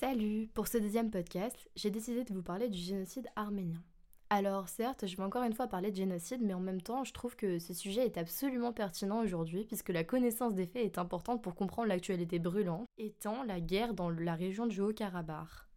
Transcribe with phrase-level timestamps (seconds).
[0.00, 3.80] Salut Pour ce deuxième podcast, j'ai décidé de vous parler du génocide arménien.
[4.28, 7.12] Alors certes, je vais encore une fois parler de génocide, mais en même temps, je
[7.12, 11.44] trouve que ce sujet est absolument pertinent aujourd'hui, puisque la connaissance des faits est importante
[11.44, 15.68] pour comprendre l'actualité brûlante, étant la guerre dans la région du Haut-Karabakh.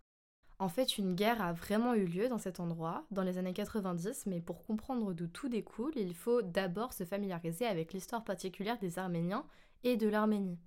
[0.57, 4.25] En fait, une guerre a vraiment eu lieu dans cet endroit, dans les années 90,
[4.25, 8.97] mais pour comprendre d'où tout découle, il faut d'abord se familiariser avec l'histoire particulière des
[8.97, 9.45] Arméniens
[9.83, 10.57] et de l'Arménie.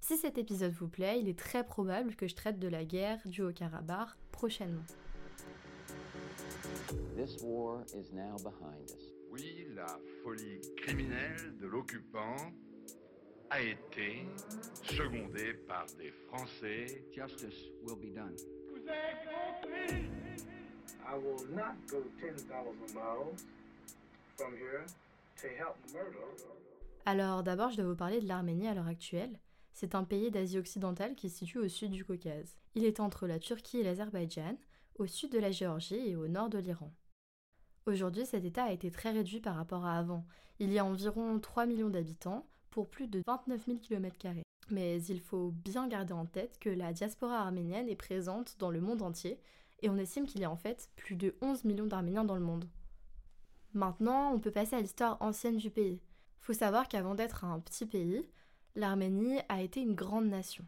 [0.00, 3.20] Si cet épisode vous plaît, il est très probable que je traite de la guerre
[3.26, 4.82] du Haut-Karabakh prochainement.
[9.30, 9.86] Oui, la
[10.24, 12.36] folie criminelle de l'occupant
[13.50, 14.26] a été
[14.84, 17.04] secondée par des Français.
[17.14, 18.34] Justice will be done.
[21.06, 22.46] I will not go 10,000
[22.94, 23.44] miles
[24.36, 24.86] from here
[25.36, 26.26] to help murder.
[27.04, 29.38] Alors d'abord, je dois vous parler de l'Arménie à l'heure actuelle.
[29.72, 32.56] C'est un pays d'Asie occidentale qui se situe au sud du Caucase.
[32.74, 34.56] Il est entre la Turquie et l'Azerbaïdjan,
[34.96, 36.92] au sud de la Géorgie et au nord de l'Iran.
[37.86, 40.26] Aujourd'hui, cet État a été très réduit par rapport à avant.
[40.58, 44.16] Il y a environ 3 millions d'habitants pour plus de 29 000 km.
[44.70, 48.80] Mais il faut bien garder en tête que la diaspora arménienne est présente dans le
[48.80, 49.40] monde entier
[49.82, 52.42] et on estime qu'il y a en fait plus de 11 millions d'Arméniens dans le
[52.42, 52.68] monde.
[53.72, 56.00] Maintenant, on peut passer à l'histoire ancienne du pays.
[56.40, 58.22] Faut savoir qu'avant d'être un petit pays,
[58.74, 60.64] l'Arménie a été une grande nation.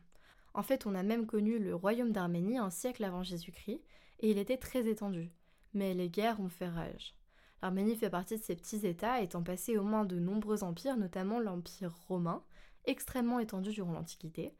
[0.55, 3.83] En fait, on a même connu le royaume d'Arménie un siècle avant Jésus-Christ,
[4.21, 5.31] et il était très étendu.
[5.75, 7.15] Mais les guerres ont fait rage.
[7.63, 11.41] L'Arménie fait partie de ces petits États, étant passé aux mains de nombreux empires, notamment
[11.41, 12.43] l'Empire romain,
[12.85, 14.55] extrêmement étendu durant l'Antiquité,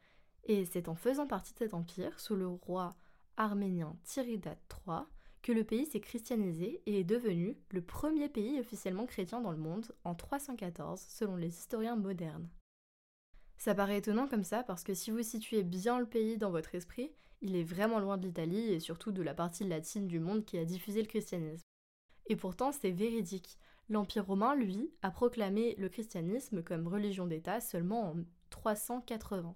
[0.45, 2.95] et c'est en faisant partie de cet empire, sous le roi
[3.37, 5.01] arménien Tiridate III,
[5.41, 9.57] que le pays s'est christianisé et est devenu le premier pays officiellement chrétien dans le
[9.57, 12.47] monde en 314 selon les historiens modernes.
[13.57, 16.75] Ça paraît étonnant comme ça parce que si vous situez bien le pays dans votre
[16.75, 20.45] esprit, il est vraiment loin de l'Italie et surtout de la partie latine du monde
[20.45, 21.65] qui a diffusé le christianisme.
[22.27, 23.57] Et pourtant c'est véridique.
[23.89, 28.15] L'Empire romain, lui, a proclamé le christianisme comme religion d'État seulement en
[28.49, 29.55] 380.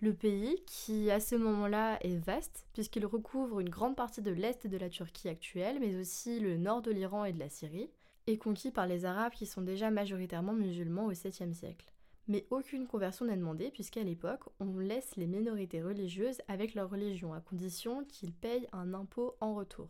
[0.00, 4.66] Le pays, qui à ce moment-là est vaste, puisqu'il recouvre une grande partie de l'est
[4.66, 7.90] de la Turquie actuelle, mais aussi le nord de l'Iran et de la Syrie,
[8.28, 11.92] est conquis par les Arabes qui sont déjà majoritairement musulmans au 7e siècle.
[12.28, 17.32] Mais aucune conversion n'est demandée, puisqu'à l'époque, on laisse les minorités religieuses avec leur religion,
[17.32, 19.88] à condition qu'ils payent un impôt en retour.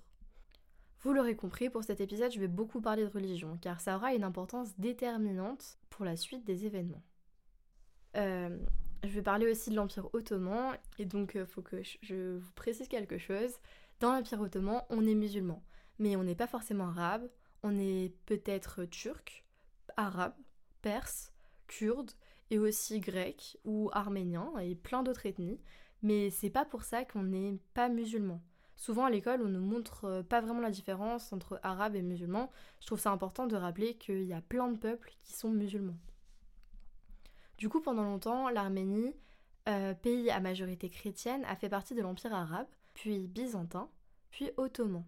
[1.00, 4.14] Vous l'aurez compris, pour cet épisode, je vais beaucoup parler de religion, car ça aura
[4.14, 7.02] une importance déterminante pour la suite des événements.
[8.16, 8.56] Euh,
[9.02, 12.52] je vais parler aussi de l'Empire ottoman, et donc il euh, faut que je vous
[12.52, 13.52] précise quelque chose.
[14.00, 15.62] Dans l'Empire ottoman, on est musulman,
[15.98, 17.28] mais on n'est pas forcément arabe,
[17.62, 19.44] on est peut-être turc,
[19.96, 20.34] arabe,
[20.82, 21.32] perse,
[21.68, 22.10] kurde,
[22.50, 25.60] et aussi grec ou arménien, et plein d'autres ethnies,
[26.02, 28.40] mais c'est pas pour ça qu'on n'est pas musulman.
[28.76, 32.50] Souvent à l'école, on ne montre euh, pas vraiment la différence entre arabes et musulmans.
[32.80, 35.98] Je trouve ça important de rappeler qu'il y a plein de peuples qui sont musulmans.
[37.58, 39.12] Du coup, pendant longtemps, l'Arménie,
[39.68, 43.90] euh, pays à majorité chrétienne, a fait partie de l'Empire arabe, puis byzantin,
[44.30, 45.04] puis ottoman.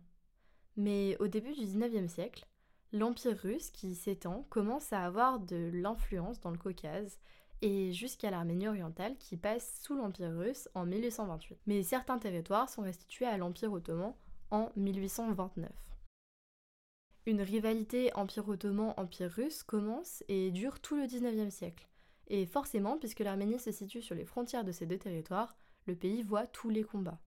[0.76, 2.46] Mais au début du 19e siècle,
[2.92, 7.18] l'Empire russe, qui s'étend, commence à avoir de l'influence dans le Caucase
[7.62, 11.58] et jusqu'à l'Arménie orientale qui passe sous l'Empire russe en 1828.
[11.66, 14.14] Mais certains territoires sont restitués à l'Empire ottoman
[14.50, 15.70] en 1829.
[17.26, 21.86] Une rivalité Empire ottoman-Empire russe commence et dure tout le 19e siècle.
[22.28, 26.22] Et forcément, puisque l'Arménie se situe sur les frontières de ces deux territoires, le pays
[26.22, 27.20] voit tous les combats.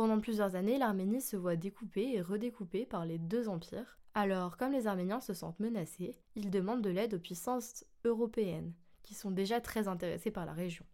[0.00, 3.98] Pendant plusieurs années, l'Arménie se voit découpée et redécoupée par les deux empires.
[4.14, 8.72] Alors, comme les Arméniens se sentent menacés, ils demandent de l'aide aux puissances européennes,
[9.02, 10.86] qui sont déjà très intéressées par la région.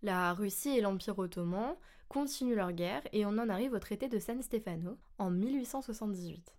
[0.00, 1.74] La Russie et l'Empire ottoman
[2.08, 6.54] continuent leur guerre et on en arrive au traité de San Stefano en 1878.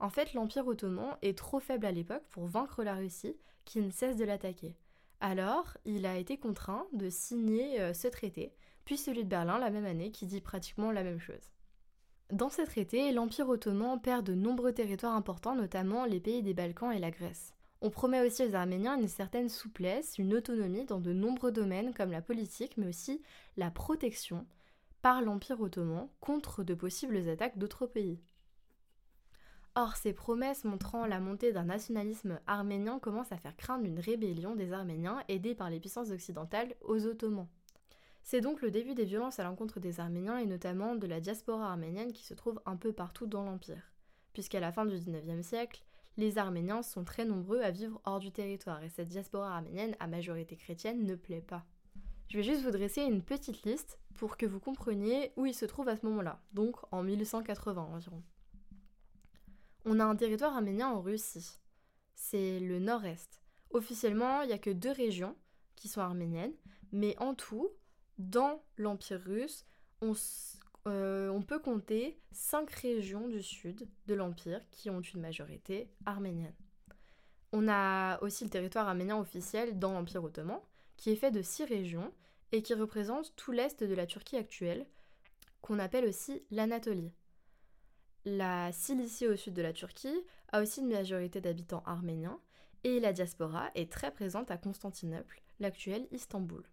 [0.00, 3.90] En fait, l'Empire ottoman est trop faible à l'époque pour vaincre la Russie, qui ne
[3.90, 4.74] cesse de l'attaquer.
[5.20, 8.52] Alors, il a été contraint de signer euh, ce traité,
[8.84, 11.52] puis celui de Berlin la même année qui dit pratiquement la même chose.
[12.30, 16.92] Dans ce traité, l'Empire ottoman perd de nombreux territoires importants, notamment les pays des Balkans
[16.92, 17.54] et la Grèce.
[17.80, 22.10] On promet aussi aux Arméniens une certaine souplesse, une autonomie dans de nombreux domaines comme
[22.10, 23.20] la politique, mais aussi
[23.56, 24.46] la protection
[25.02, 28.22] par l'Empire ottoman contre de possibles attaques d'autres pays.
[29.76, 34.54] Or, ces promesses montrant la montée d'un nationalisme arménien commencent à faire craindre une rébellion
[34.54, 37.48] des Arméniens aidés par les puissances occidentales aux Ottomans.
[38.24, 41.70] C'est donc le début des violences à l'encontre des Arméniens et notamment de la diaspora
[41.70, 43.92] arménienne qui se trouve un peu partout dans l'Empire,
[44.32, 45.84] puisqu'à la fin du XIXe siècle,
[46.16, 50.06] les Arméniens sont très nombreux à vivre hors du territoire et cette diaspora arménienne à
[50.06, 51.66] majorité chrétienne ne plaît pas.
[52.30, 55.66] Je vais juste vous dresser une petite liste pour que vous compreniez où il se
[55.66, 58.22] trouve à ce moment-là, donc en 1880 environ.
[59.84, 61.58] On a un territoire arménien en Russie.
[62.14, 63.42] C'est le nord-est.
[63.68, 65.36] Officiellement, il n'y a que deux régions
[65.76, 66.54] qui sont arméniennes,
[66.90, 67.68] mais en tout,
[68.18, 69.64] dans l'Empire russe,
[70.00, 70.12] on,
[70.86, 76.54] euh, on peut compter cinq régions du sud de l'Empire qui ont une majorité arménienne.
[77.52, 80.60] On a aussi le territoire arménien officiel dans l'Empire ottoman,
[80.96, 82.12] qui est fait de six régions
[82.52, 84.86] et qui représente tout l'est de la Turquie actuelle,
[85.60, 87.12] qu'on appelle aussi l'Anatolie.
[88.24, 92.40] La Cilicie au sud de la Turquie a aussi une majorité d'habitants arméniens,
[92.82, 96.64] et la diaspora est très présente à Constantinople, l'actuel Istanbul.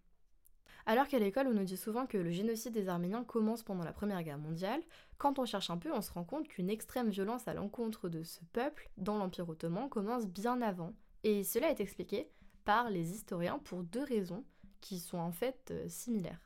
[0.85, 3.93] Alors qu'à l'école, on nous dit souvent que le génocide des Arméniens commence pendant la
[3.93, 4.81] Première Guerre mondiale,
[5.17, 8.23] quand on cherche un peu, on se rend compte qu'une extrême violence à l'encontre de
[8.23, 10.93] ce peuple dans l'Empire ottoman commence bien avant.
[11.23, 12.29] Et cela est expliqué
[12.65, 14.43] par les historiens pour deux raisons
[14.79, 16.39] qui sont en fait euh, similaires.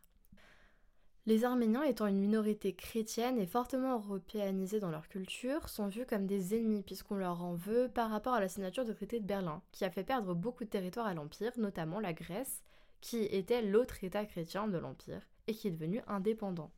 [1.27, 6.27] Les Arméniens, étant une minorité chrétienne et fortement européanisée dans leur culture, sont vus comme
[6.27, 9.63] des ennemis puisqu'on leur en veut par rapport à la signature du traité de Berlin,
[9.71, 12.61] qui a fait perdre beaucoup de territoires à l'Empire, notamment la Grèce,
[13.05, 16.71] qui était l'autre État chrétien de l'Empire et qui est devenu indépendant.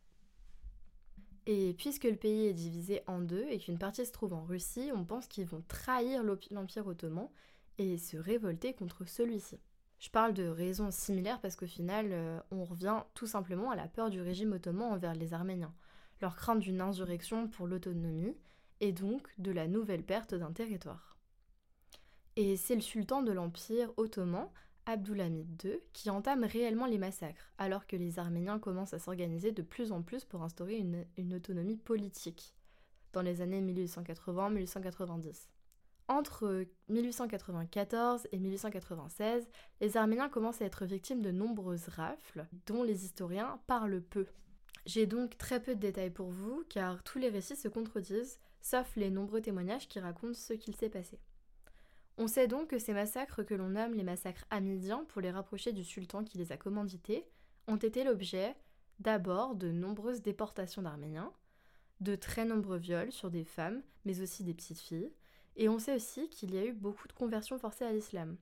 [1.45, 4.91] Et puisque le pays est divisé en deux et qu'une partie se trouve en Russie,
[4.93, 7.29] on pense qu'ils vont trahir l'Empire ottoman
[7.77, 9.57] et se révolter contre celui-ci.
[9.99, 13.87] Je parle de raisons similaires parce qu'au final, euh, on revient tout simplement à la
[13.87, 15.73] peur du régime ottoman envers les Arméniens,
[16.19, 18.35] leur crainte d'une insurrection pour l'autonomie
[18.81, 21.15] et donc de la nouvelle perte d'un territoire.
[22.35, 24.49] Et c'est le sultan de l'Empire ottoman
[24.87, 29.61] Abdulhamid II qui entame réellement les massacres, alors que les Arméniens commencent à s'organiser de
[29.61, 30.77] plus en plus pour instaurer
[31.17, 32.55] une, autonomie politique,
[33.11, 35.49] dans les années 1880-1890.
[36.07, 39.49] Entre 1894 et 1896,
[39.81, 44.25] les Arméniens commencent à être victimes de nombreuses rafles, dont les historiens parlent peu.
[44.85, 48.95] J'ai donc très peu de détails pour vous, car tous les récits se contredisent, sauf
[48.95, 51.19] les nombreux témoignages qui racontent ce qu'il s'est passé.
[52.19, 55.71] On sait donc que ces massacres que l'on nomme les massacres hamidiens pour les rapprocher
[55.71, 57.27] du sultan qui les a commandités
[57.67, 58.55] ont été l'objet
[58.99, 61.31] d'abord de nombreuses déportations d'Arméniens,
[61.99, 65.11] de très nombreux viols sur des femmes, mais aussi des petites filles,
[65.57, 68.37] et on sait aussi qu'il y a eu beaucoup de conversions forcées à l'islam.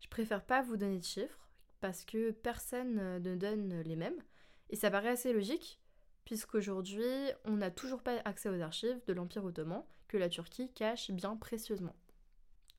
[0.00, 1.48] Je préfère pas vous donner de chiffres,
[1.80, 4.22] parce que personne ne donne les mêmes,
[4.70, 5.80] et ça paraît assez logique,
[6.24, 7.02] puisqu'aujourd'hui
[7.44, 11.36] on n'a toujours pas accès aux archives de l'Empire ottoman que la Turquie cache bien
[11.36, 11.96] précieusement.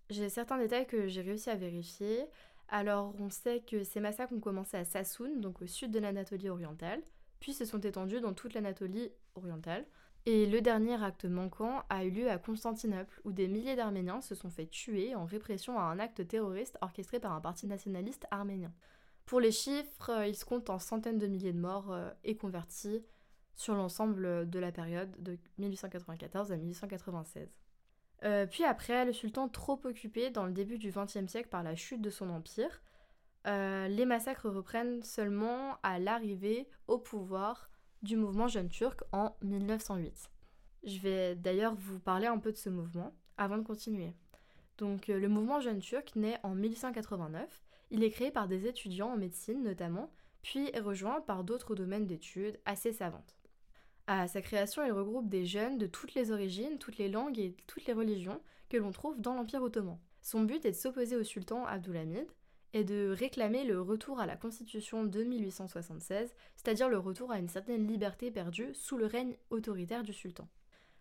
[0.09, 2.25] J'ai certains détails que j'ai réussi à vérifier.
[2.67, 6.49] Alors, on sait que ces massacres ont commencé à Sassoun, donc au sud de l'Anatolie
[6.49, 7.01] orientale,
[7.39, 9.85] puis se sont étendus dans toute l'Anatolie orientale.
[10.25, 14.35] Et le dernier acte manquant a eu lieu à Constantinople, où des milliers d'Arméniens se
[14.35, 18.73] sont fait tuer en répression à un acte terroriste orchestré par un parti nationaliste arménien.
[19.25, 22.35] Pour les chiffres, euh, ils se comptent en centaines de milliers de morts euh, et
[22.35, 23.03] convertis
[23.55, 27.58] sur l'ensemble de la période de 1894 à 1896.
[28.23, 31.75] Euh, puis après, le sultan trop occupé dans le début du XXe siècle par la
[31.75, 32.81] chute de son empire,
[33.47, 37.69] euh, les massacres reprennent seulement à l'arrivée au pouvoir
[38.01, 40.29] du mouvement jeune turc en 1908.
[40.83, 44.13] Je vais d'ailleurs vous parler un peu de ce mouvement avant de continuer.
[44.77, 47.63] Donc euh, le mouvement jeune turc naît en 1889.
[47.91, 50.11] Il est créé par des étudiants en médecine notamment,
[50.41, 53.38] puis est rejoint par d'autres domaines d'études assez savantes.
[54.11, 57.55] À sa création, il regroupe des jeunes de toutes les origines, toutes les langues et
[57.67, 59.99] toutes les religions que l'on trouve dans l'Empire ottoman.
[60.23, 62.25] Son but est de s'opposer au sultan Abdulhamid
[62.73, 67.49] et de réclamer le retour à la constitution de 1876, c'est-à-dire le retour à une
[67.49, 70.47] certaine liberté perdue sous le règne autoritaire du sultan.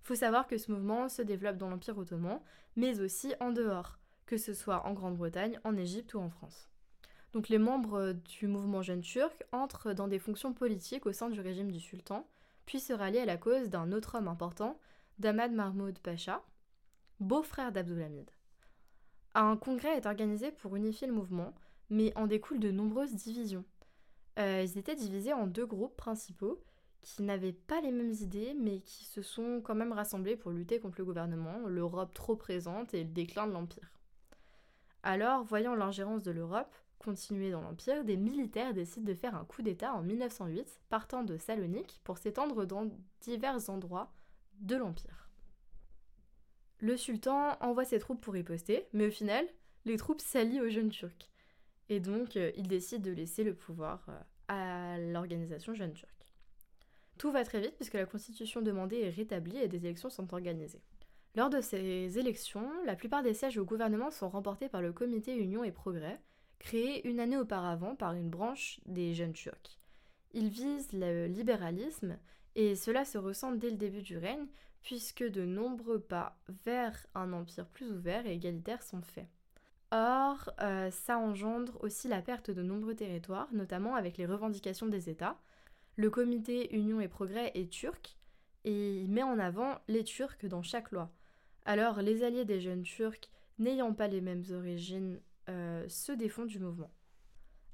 [0.02, 2.42] Faut savoir que ce mouvement se développe dans l'Empire ottoman,
[2.76, 6.68] mais aussi en dehors, que ce soit en Grande-Bretagne, en Égypte ou en France.
[7.32, 11.40] Donc les membres du mouvement jeune turc entrent dans des fonctions politiques au sein du
[11.40, 12.28] régime du sultan,
[12.68, 14.78] puis se rallier à la cause d'un autre homme important,
[15.18, 16.44] Damad Mahmoud Pacha,
[17.18, 18.30] beau-frère d'Abdulhamid.
[19.34, 21.54] Un congrès est organisé pour unifier le mouvement,
[21.88, 23.64] mais en découlent de nombreuses divisions.
[24.38, 26.62] Euh, ils étaient divisés en deux groupes principaux
[27.00, 30.78] qui n'avaient pas les mêmes idées, mais qui se sont quand même rassemblés pour lutter
[30.78, 33.94] contre le gouvernement, l'Europe trop présente et le déclin de l'Empire.
[35.02, 39.62] Alors, voyant l'ingérence de l'Europe, continuer dans l'Empire, des militaires décident de faire un coup
[39.62, 42.90] d'État en 1908, partant de Salonique pour s'étendre dans
[43.20, 44.12] divers endroits
[44.60, 45.28] de l'Empire.
[46.80, 49.46] Le sultan envoie ses troupes pour riposter, mais au final,
[49.84, 51.30] les troupes s'allient aux jeunes turcs.
[51.88, 56.12] Et donc, euh, il décide de laisser le pouvoir euh, à l'organisation jeune turque.
[57.16, 60.82] Tout va très vite puisque la constitution demandée est rétablie et des élections sont organisées.
[61.34, 65.36] Lors de ces élections, la plupart des sièges au gouvernement sont remportés par le comité
[65.36, 66.20] Union et Progrès,
[66.58, 69.78] créé une année auparavant par une branche des jeunes turcs.
[70.32, 72.18] Il vise le libéralisme
[72.54, 74.46] et cela se ressent dès le début du règne
[74.82, 79.28] puisque de nombreux pas vers un empire plus ouvert et égalitaire sont faits.
[79.90, 85.08] Or, euh, ça engendre aussi la perte de nombreux territoires, notamment avec les revendications des
[85.08, 85.38] États.
[85.96, 88.18] Le comité Union et Progrès est turc
[88.64, 91.10] et il met en avant les Turcs dans chaque loi.
[91.64, 96.58] Alors, les alliés des jeunes Turcs, n'ayant pas les mêmes origines, euh, se défont du
[96.58, 96.90] mouvement.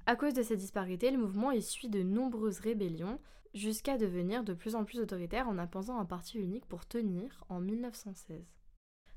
[0.05, 3.19] À cause de ces disparités, le mouvement essuie de nombreuses rébellions
[3.53, 7.59] jusqu'à devenir de plus en plus autoritaire en imposant un parti unique pour tenir en
[7.59, 8.43] 1916.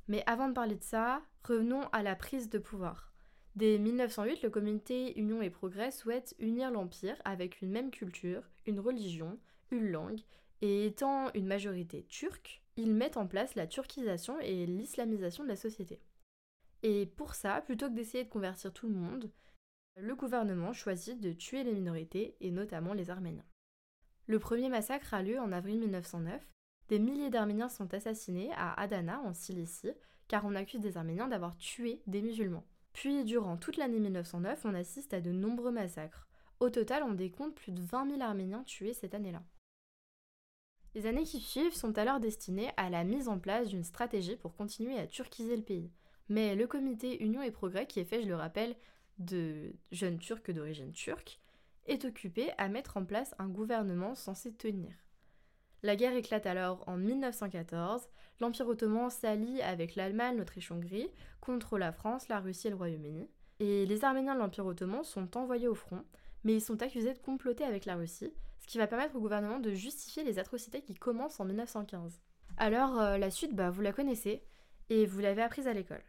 [0.06, 3.12] Mais avant de parler de ça, revenons à la prise de pouvoir.
[3.56, 8.80] Dès 1908, le comité Union et Progrès souhaite unir l'Empire avec une même culture, une
[8.80, 9.38] religion,
[9.70, 10.20] une langue,
[10.62, 15.56] et étant une majorité turque, ils mettent en place la turquisation et l'islamisation de la
[15.56, 16.00] société.
[16.82, 19.30] Et pour ça, plutôt que d'essayer de convertir tout le monde,
[19.96, 23.44] le gouvernement choisit de tuer les minorités, et notamment les Arméniens.
[24.26, 26.46] Le premier massacre a lieu en avril 1909.
[26.88, 29.92] Des milliers d'Arméniens sont assassinés à Adana, en Cilicie,
[30.28, 32.66] car on accuse des Arméniens d'avoir tué des musulmans.
[32.92, 36.28] Puis, durant toute l'année 1909, on assiste à de nombreux massacres.
[36.60, 39.42] Au total, on décompte plus de 20 000 Arméniens tués cette année-là.
[40.94, 44.56] Les années qui suivent sont alors destinées à la mise en place d'une stratégie pour
[44.56, 45.90] continuer à turquiser le pays.
[46.28, 48.76] Mais le comité Union et Progrès, qui est fait, je le rappelle,
[49.18, 51.40] de jeunes Turcs d'origine turque,
[51.86, 54.92] est occupé à mettre en place un gouvernement censé tenir.
[55.82, 58.08] La guerre éclate alors en 1914,
[58.40, 61.08] l'Empire ottoman s'allie avec l'Allemagne, l'Autriche-Hongrie
[61.40, 63.28] contre la France, la Russie et le Royaume-Uni.
[63.60, 66.04] Et les Arméniens de l'Empire ottoman sont envoyés au front,
[66.44, 69.60] mais ils sont accusés de comploter avec la Russie, ce qui va permettre au gouvernement
[69.60, 72.20] de justifier les atrocités qui commencent en 1915.
[72.56, 74.42] Alors euh, la suite, bah, vous la connaissez,
[74.90, 76.02] et vous l'avez apprise à l'école.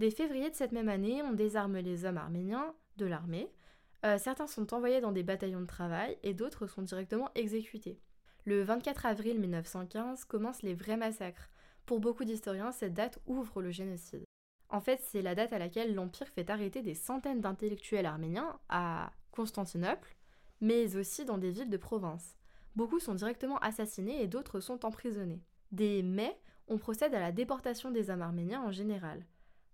[0.00, 3.52] Dès février de cette même année, on désarme les hommes arméniens de l'armée.
[4.06, 8.00] Euh, certains sont envoyés dans des bataillons de travail et d'autres sont directement exécutés.
[8.46, 11.50] Le 24 avril 1915 commencent les vrais massacres.
[11.84, 14.24] Pour beaucoup d'historiens, cette date ouvre le génocide.
[14.70, 19.12] En fait, c'est la date à laquelle l'Empire fait arrêter des centaines d'intellectuels arméniens à
[19.32, 20.16] Constantinople,
[20.62, 22.38] mais aussi dans des villes de province.
[22.74, 25.42] Beaucoup sont directement assassinés et d'autres sont emprisonnés.
[25.72, 29.26] Dès mai, on procède à la déportation des hommes arméniens en général.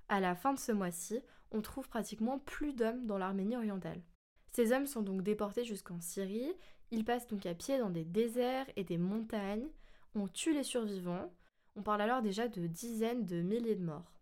[0.09, 1.21] À la fin de ce mois-ci,
[1.51, 4.01] on trouve pratiquement plus d'hommes dans l'Arménie orientale.
[4.53, 6.53] Ces hommes sont donc déportés jusqu'en Syrie,
[6.91, 9.69] ils passent donc à pied dans des déserts et des montagnes,
[10.15, 11.33] on tue les survivants,
[11.75, 14.13] on parle alors déjà de dizaines de milliers de morts.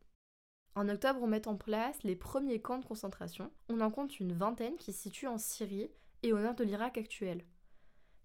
[0.75, 4.33] En octobre, on met en place les premiers camps de concentration, on en compte une
[4.33, 5.91] vingtaine qui se situent en Syrie
[6.23, 7.45] et au nord de l'Irak actuel.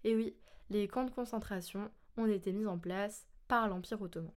[0.02, 0.34] Et oui,
[0.70, 4.32] les camps de concentration ont été mis en place par l'Empire ottoman.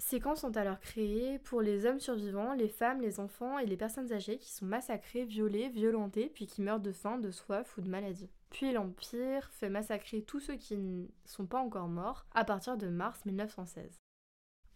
[0.00, 3.76] Ces camps sont alors créés pour les hommes survivants, les femmes, les enfants et les
[3.76, 7.82] personnes âgées qui sont massacrés, violés, violentés, puis qui meurent de faim, de soif ou
[7.82, 8.30] de maladie.
[8.48, 12.88] Puis l'Empire fait massacrer tous ceux qui ne sont pas encore morts à partir de
[12.88, 14.00] mars 1916.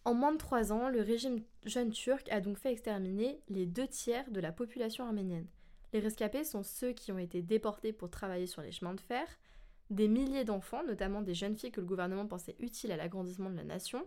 [0.05, 3.87] En moins de trois ans, le régime jeune turc a donc fait exterminer les deux
[3.87, 5.47] tiers de la population arménienne.
[5.91, 9.27] Les rescapés sont ceux qui ont été déportés pour travailler sur les chemins de fer,
[9.89, 13.57] des milliers d'enfants, notamment des jeunes filles que le gouvernement pensait utiles à l'agrandissement de
[13.57, 14.05] la nation,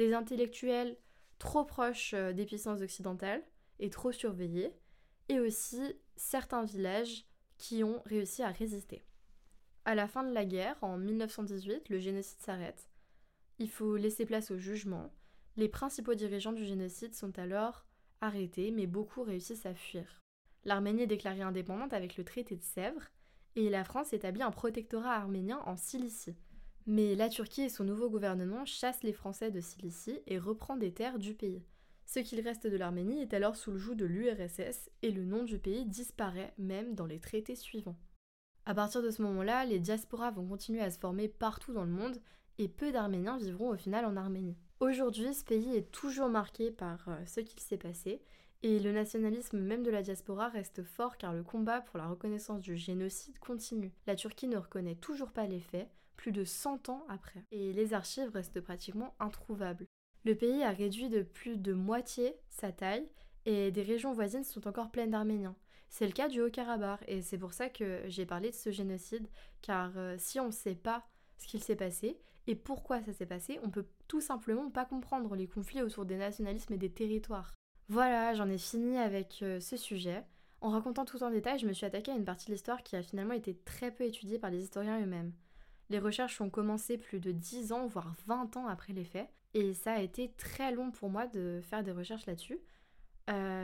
[0.00, 0.96] des intellectuels
[1.38, 3.42] trop proches euh, des puissances occidentales
[3.80, 4.72] et trop surveillés,
[5.28, 5.80] et aussi
[6.16, 7.26] certains villages
[7.58, 9.04] qui ont réussi à résister.
[9.84, 12.88] À la fin de la guerre, en 1918, le génocide s'arrête.
[13.58, 15.12] Il faut laisser place au jugement.
[15.56, 17.84] Les principaux dirigeants du génocide sont alors
[18.22, 20.22] arrêtés, mais beaucoup réussissent à fuir.
[20.64, 23.10] L'Arménie est déclarée indépendante avec le traité de Sèvres,
[23.54, 26.36] et la France établit un protectorat arménien en Cilicie.
[26.86, 30.92] Mais la Turquie et son nouveau gouvernement chassent les Français de Cilicie et reprend des
[30.92, 31.62] terres du pays.
[32.06, 35.44] Ce qu'il reste de l'Arménie est alors sous le joug de l'URSS et le nom
[35.44, 37.98] du pays disparaît même dans les traités suivants.
[38.66, 41.92] À partir de ce moment-là, les diasporas vont continuer à se former partout dans le
[41.92, 42.20] monde
[42.58, 44.56] et peu d'Arméniens vivront au final en Arménie.
[44.80, 48.20] Aujourd'hui, ce pays est toujours marqué par euh, ce qu'il s'est passé
[48.62, 52.60] et le nationalisme même de la diaspora reste fort car le combat pour la reconnaissance
[52.60, 53.92] du génocide continue.
[54.06, 55.88] La Turquie ne reconnaît toujours pas les faits,
[56.20, 57.42] plus de 100 ans après.
[57.50, 59.86] Et les archives restent pratiquement introuvables.
[60.24, 63.08] Le pays a réduit de plus de moitié sa taille
[63.46, 65.56] et des régions voisines sont encore pleines d'Arméniens.
[65.88, 69.26] C'est le cas du Haut-Karabakh et c'est pour ça que j'ai parlé de ce génocide,
[69.62, 71.06] car euh, si on ne sait pas
[71.38, 75.34] ce qu'il s'est passé et pourquoi ça s'est passé, on peut tout simplement pas comprendre
[75.34, 77.54] les conflits autour des nationalismes et des territoires.
[77.88, 80.22] Voilà, j'en ai fini avec euh, ce sujet.
[80.60, 82.94] En racontant tout en détail, je me suis attaquée à une partie de l'histoire qui
[82.94, 85.32] a finalement été très peu étudiée par les historiens eux-mêmes.
[85.90, 89.74] Les recherches ont commencé plus de 10 ans, voire 20 ans après les faits, et
[89.74, 92.60] ça a été très long pour moi de faire des recherches là-dessus.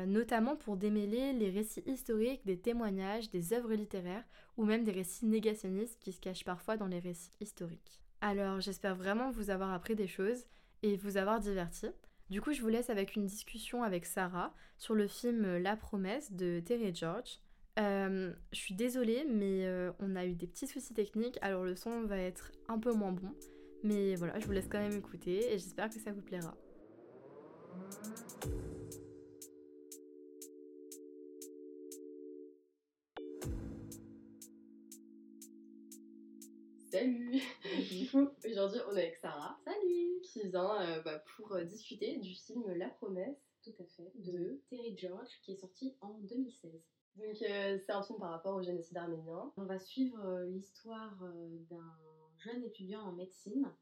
[0.06, 4.24] notamment pour démêler les récits historiques, des témoignages, des œuvres littéraires
[4.56, 8.00] ou même des récits négationnistes qui se cachent parfois dans les récits historiques.
[8.20, 10.46] Alors j'espère vraiment vous avoir appris des choses
[10.82, 11.86] et vous avoir diverti.
[12.30, 16.32] Du coup, je vous laisse avec une discussion avec Sarah sur le film La promesse
[16.32, 17.38] de Terry George.
[17.78, 21.76] Euh, je suis désolée, mais euh, on a eu des petits soucis techniques, alors le
[21.76, 23.34] son va être un peu moins bon.
[23.82, 26.56] Mais voilà, je vous laisse quand même écouter et j'espère que ça vous plaira.
[36.90, 37.42] Salut
[37.90, 39.58] Du coup, aujourd'hui, on est avec Sarah.
[39.66, 43.36] Salut Qui vient euh, bah, pour discuter du film La Promesse.
[43.62, 44.12] Tout à fait.
[44.14, 46.72] De Terry George, qui est sorti en 2016.
[47.16, 49.52] Donc, euh, c'est un film par rapport au génocide arménien.
[49.56, 51.16] On va suivre l'histoire
[51.70, 51.98] d'un
[52.38, 53.72] jeune étudiant en médecine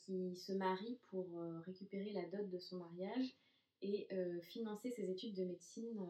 [0.00, 3.34] qui se marie pour récupérer la dot de son mariage
[3.80, 4.06] et
[4.42, 6.06] financer ses études de médecine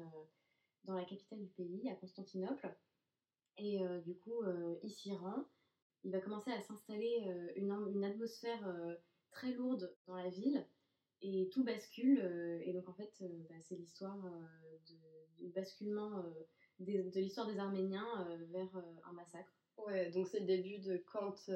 [0.83, 2.77] dans la capitale du pays, à Constantinople.
[3.57, 4.43] Et du coup,
[4.83, 5.45] il s'y rend
[6.05, 8.95] il va commencer à s'installer euh, une, atmosphère euh,
[9.31, 10.67] très lourde dans la ville
[11.23, 12.21] et tout bascule.
[12.23, 14.19] Euh, et donc en fait, bah, c'est l'histoire
[15.41, 16.25] du basculement
[16.81, 19.53] de l'histoire des Arméniens vers un massacre.
[19.79, 21.51] Ouais, donc c'est le début de quand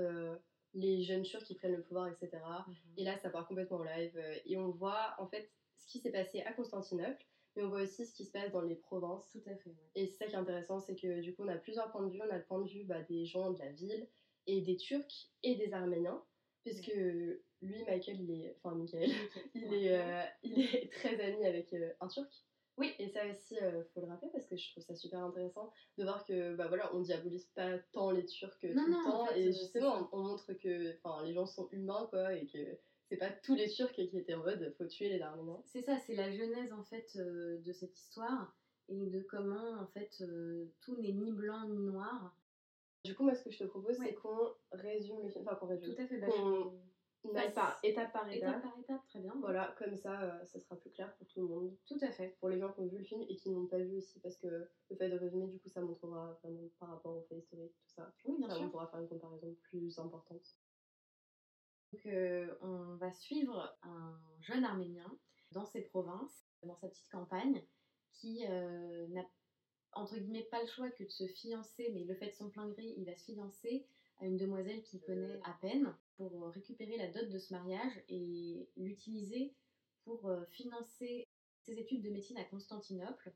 [0.74, 2.30] les jeunes Turcs qui prennent le pouvoir, etc.
[2.66, 2.74] Mhm.
[2.98, 4.20] Et là, ça part complètement en live.
[4.44, 7.24] et on voit en fait ce qui s'est passé à Constantinople,
[7.56, 9.30] mais on voit aussi ce qui se passe dans les provinces.
[9.32, 9.74] Tout à fait.
[9.94, 12.12] Et c'est ça qui est intéressant, c'est que du coup, on a plusieurs points de
[12.12, 12.20] vue.
[12.22, 14.08] On a le point de vue bah, des gens de la ville,
[14.48, 16.24] et des Turcs et des Arméniens,
[16.62, 16.92] puisque
[17.60, 19.10] lui, Michael, il est, enfin Michael,
[19.54, 22.32] il est, euh, il est très ami avec euh, un Turc.
[22.78, 25.20] Oui, et ça aussi, il euh, faut le rappeler parce que je trouve ça super
[25.20, 29.30] intéressant de voir que, bah voilà, on diabolise pas tant les Turcs tout le temps,
[29.34, 32.58] et justement, on, montre que, enfin, les gens sont humains, quoi, et que
[33.08, 35.60] c'est pas tous les Turcs qui étaient en mode faut tuer les Arméniens.
[35.64, 38.54] C'est ça, c'est la genèse en fait de cette histoire
[38.88, 40.22] et de comment en fait
[40.82, 42.34] tout n'est ni blanc ni noir
[43.04, 45.44] du coup, moi, ce que je te propose, c'est qu'on résume le film.
[45.46, 45.94] Enfin, qu'on résume.
[45.94, 46.18] Tout à fait.
[46.18, 46.72] Bah, qu'on
[47.22, 48.48] par étape par étape.
[48.48, 49.34] Étape par étape, très bien.
[49.40, 51.76] Voilà, comme ça, euh, ça sera plus clair pour tout le monde.
[51.86, 52.36] Tout à fait.
[52.40, 54.36] Pour les gens qui ont vu le film et qui n'ont pas vu aussi, parce
[54.36, 57.74] que le fait de résumer, du coup, ça montrera vraiment par rapport au fait historique,
[57.80, 58.12] tout ça.
[58.24, 58.64] Oui, bien ça, sûr.
[58.64, 60.56] On pourra faire une comparaison plus importante.
[61.92, 65.10] Donc, euh, on va suivre un jeune Arménien
[65.52, 67.64] dans ses provinces, dans sa petite campagne,
[68.12, 69.24] qui euh, n'a
[69.92, 72.68] entre guillemets pas le choix que de se fiancer, mais le fait de son plein
[72.68, 73.86] gré, il va se fiancer
[74.20, 78.02] à une demoiselle qu'il connaît à peine pour euh, récupérer la dot de ce mariage
[78.08, 79.54] et l'utiliser
[80.04, 81.26] pour euh, financer
[81.62, 83.32] ses études de médecine à Constantinople.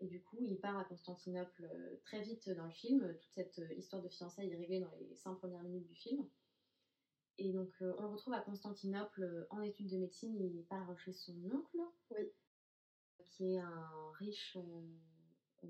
[0.00, 3.16] Et du coup, il part à Constantinople euh, très vite dans le film.
[3.20, 6.26] Toute cette histoire de fiançailles est réglée dans les cinq premières minutes du film.
[7.38, 10.36] Et donc, on le retrouve à Constantinople en études de médecine.
[10.38, 12.30] Il part chez son oncle, oui.
[13.30, 14.58] qui est un riche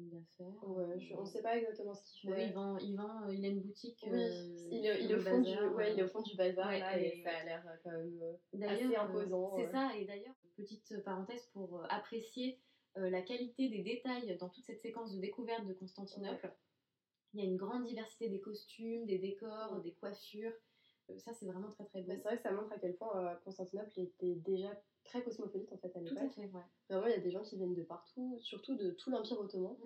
[0.00, 0.68] d'affaires.
[0.68, 2.46] Ouais, on ne sait pas exactement ce qu'il fait.
[2.46, 4.04] il, vend, il, vend, euh, il a une boutique.
[4.06, 6.70] Oui, euh, il, est, il, au fond du, ouais, il est au fond du bazar
[6.70, 9.56] là, et, ça a l'air euh, quand même assez imposant.
[9.56, 12.60] C'est ça, et d'ailleurs, petite parenthèse pour apprécier
[12.96, 16.52] la qualité des détails dans toute cette séquence de découverte de Constantinople.
[17.34, 20.52] Il y a une grande diversité des costumes, des décors, des coiffures.
[21.18, 22.12] Ça, c'est vraiment très très beau.
[22.12, 24.70] C'est vrai que ça montre à quel point Constantinople était déjà
[25.04, 26.18] très cosmopolite en fait à l'époque.
[26.18, 26.62] Tout à fait, ouais.
[26.88, 29.76] Vraiment, il y a des gens qui viennent de partout, surtout de tout l'Empire ottoman.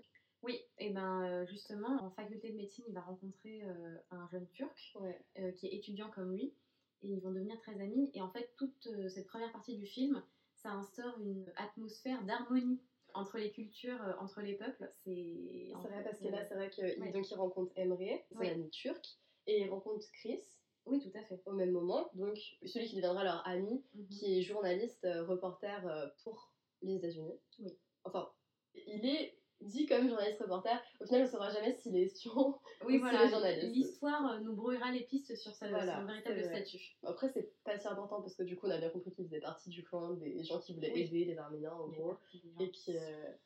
[0.43, 4.47] Oui, et ben euh, justement, en faculté de médecine, il va rencontrer euh, un jeune
[4.51, 4.97] turc
[5.39, 6.55] euh, qui est étudiant comme lui,
[7.03, 8.11] et ils vont devenir très amis.
[8.15, 10.23] Et en fait, toute cette première partie du film,
[10.55, 12.81] ça instaure une atmosphère d'harmonie
[13.15, 14.93] entre les cultures, entre les peuples.
[15.05, 17.99] C'est vrai, parce que là, c'est vrai qu'il donc, il rencontre Emre,
[18.31, 20.43] c'est ami turc, et il rencontre Chris,
[20.87, 21.41] oui, tout à fait.
[21.47, 24.09] Au même moment, donc celui qui deviendra leur ami, mhm.
[24.09, 27.35] qui est journaliste, euh, reporter euh, pour les États-Unis.
[27.59, 27.77] Oui.
[28.05, 28.29] Enfin,
[28.75, 30.81] il est dit comme journaliste reporter.
[31.01, 33.75] Au final, on ne saura jamais s'il est espion oui, ou voilà, journaliste.
[33.75, 36.97] L'histoire euh, nous brouillera les pistes sur sa, son véritable statut.
[37.03, 39.41] Après, c'est pas si important parce que du coup, on a bien compris qu'il faisait
[39.41, 42.17] partie du clan des gens qui voulaient aider les Arméniens, en gros.
[42.61, 42.95] Et qui.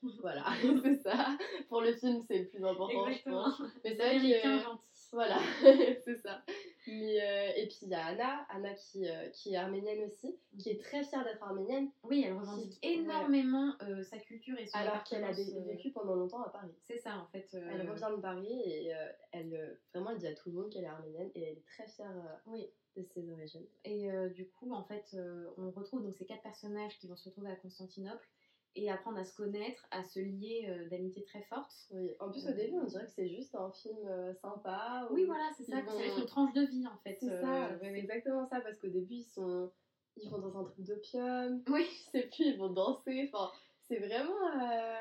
[0.21, 0.45] voilà,
[0.83, 1.39] c'est ça.
[1.69, 3.45] Pour le film, c'est le plus important, Exactement.
[3.51, 3.71] je pense.
[3.85, 4.81] Mais c'est vrai que.
[5.13, 5.39] Voilà,
[6.05, 6.43] c'est ça.
[6.91, 10.37] Mais, euh, et puis il y a Anna, Anna qui, euh, qui est arménienne aussi,
[10.59, 11.89] qui est très fière d'être arménienne.
[12.03, 16.43] Oui, elle revendique énormément euh, sa culture et son Alors qu'elle a vécu pendant longtemps
[16.43, 16.75] à Paris.
[16.83, 17.49] C'est ça en fait.
[17.55, 18.93] Elle revient de Paris et
[19.31, 21.87] elle, vraiment elle dit à tout le monde qu'elle est arménienne et elle est très
[21.87, 22.69] fière oui.
[22.97, 23.67] de ses origines.
[23.85, 25.17] Et du coup, en fait,
[25.59, 28.29] on retrouve donc ces quatre personnages qui vont se retrouver à Constantinople
[28.77, 31.73] et apprendre à se connaître, à se lier euh, d'amitié très forte.
[31.91, 35.09] Oui, en plus au début on dirait que c'est juste un film euh, sympa.
[35.11, 37.17] Oui, voilà, c'est ça, c'est une tranche de vie en fait.
[37.21, 39.71] C'est ça, euh, c'est exactement ça, parce qu'au début ils sont
[40.17, 41.87] ils vont dans un truc d'opium, oui.
[42.07, 43.51] je sais plus, ils vont danser, enfin
[43.83, 44.35] c'est vraiment.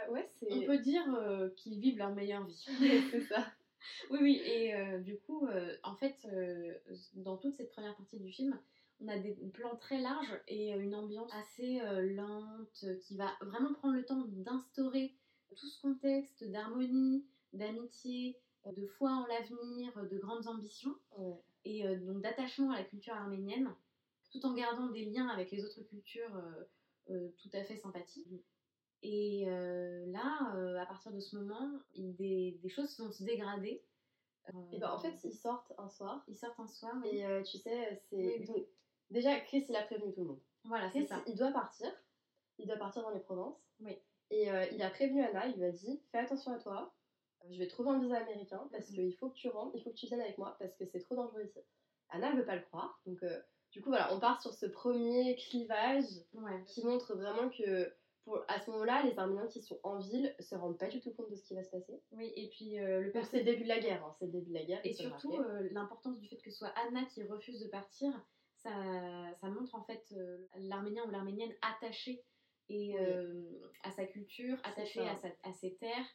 [0.09, 0.51] Ouais, c'est.
[0.51, 1.03] On peut dire
[1.55, 2.65] qu'ils vivent leur meilleure vie.
[3.11, 3.45] c'est ça.
[4.09, 5.47] Oui, oui, et du coup,
[5.83, 6.27] en fait,
[7.13, 8.59] dans toute cette première partie du film,
[9.01, 13.15] on a des plans très larges et euh, une ambiance assez euh, lente euh, qui
[13.15, 15.15] va vraiment prendre le temps d'instaurer
[15.55, 21.41] tout ce contexte d'harmonie, d'amitié, de foi en l'avenir, de grandes ambitions Ouais.
[21.65, 23.73] et donc d'attachement à la culture arménienne,
[24.31, 26.39] tout en gardant des liens avec les autres cultures
[27.07, 28.27] tout à fait sympathiques.
[29.01, 33.81] Et euh, là, à partir de ce moment, des, des choses vont se dégrader.
[34.71, 36.23] Et bah, en fait, ils sortent un soir.
[36.27, 36.93] ils sortent un soir.
[37.03, 37.17] oui.
[37.17, 38.39] Et euh, tu sais, c'est.
[38.39, 38.67] Oui, oui.
[39.09, 40.39] Déjà, Chris, il a prévenu tout le monde.
[40.65, 41.21] voilà, c'est Chris, ça.
[41.27, 41.87] il doit partir.
[42.57, 43.57] Il doit partir dans les Provences.
[43.79, 43.97] Oui.
[44.31, 46.93] Et euh, il a prévenu Anna, il lui a dit Fais attention à toi,
[47.49, 48.95] je vais trouver un visa américain parce Mhm.
[48.95, 50.99] qu'il faut que tu rentres, il faut que tu viennes avec moi parce que c'est
[50.99, 51.59] trop dangereux ici.
[52.09, 52.99] Anna, elle veut pas le croire.
[53.05, 53.39] Donc, euh,
[53.71, 56.63] du coup, voilà, on part sur ce premier clivage Ouais.
[56.67, 57.91] qui montre vraiment que
[58.25, 61.11] pour, à ce moment-là, les Arméniens qui sont en ville se rendent pas du tout
[61.13, 62.01] compte de ce qui va se passer.
[62.11, 63.45] Oui, et puis euh, le Donc, c'est le personnage.
[63.45, 64.81] début de la guerre, hein, c'est le début de la guerre.
[64.83, 68.11] Et surtout, euh, l'importance du fait que ce soit Anna qui refuse de partir,
[68.63, 72.23] ça, ça montre en fait euh, l'Arménien ou l'Arménienne attaché
[72.69, 72.99] et, Oui.
[72.99, 76.05] euh, à sa culture, attaché à, sa- à ses terres,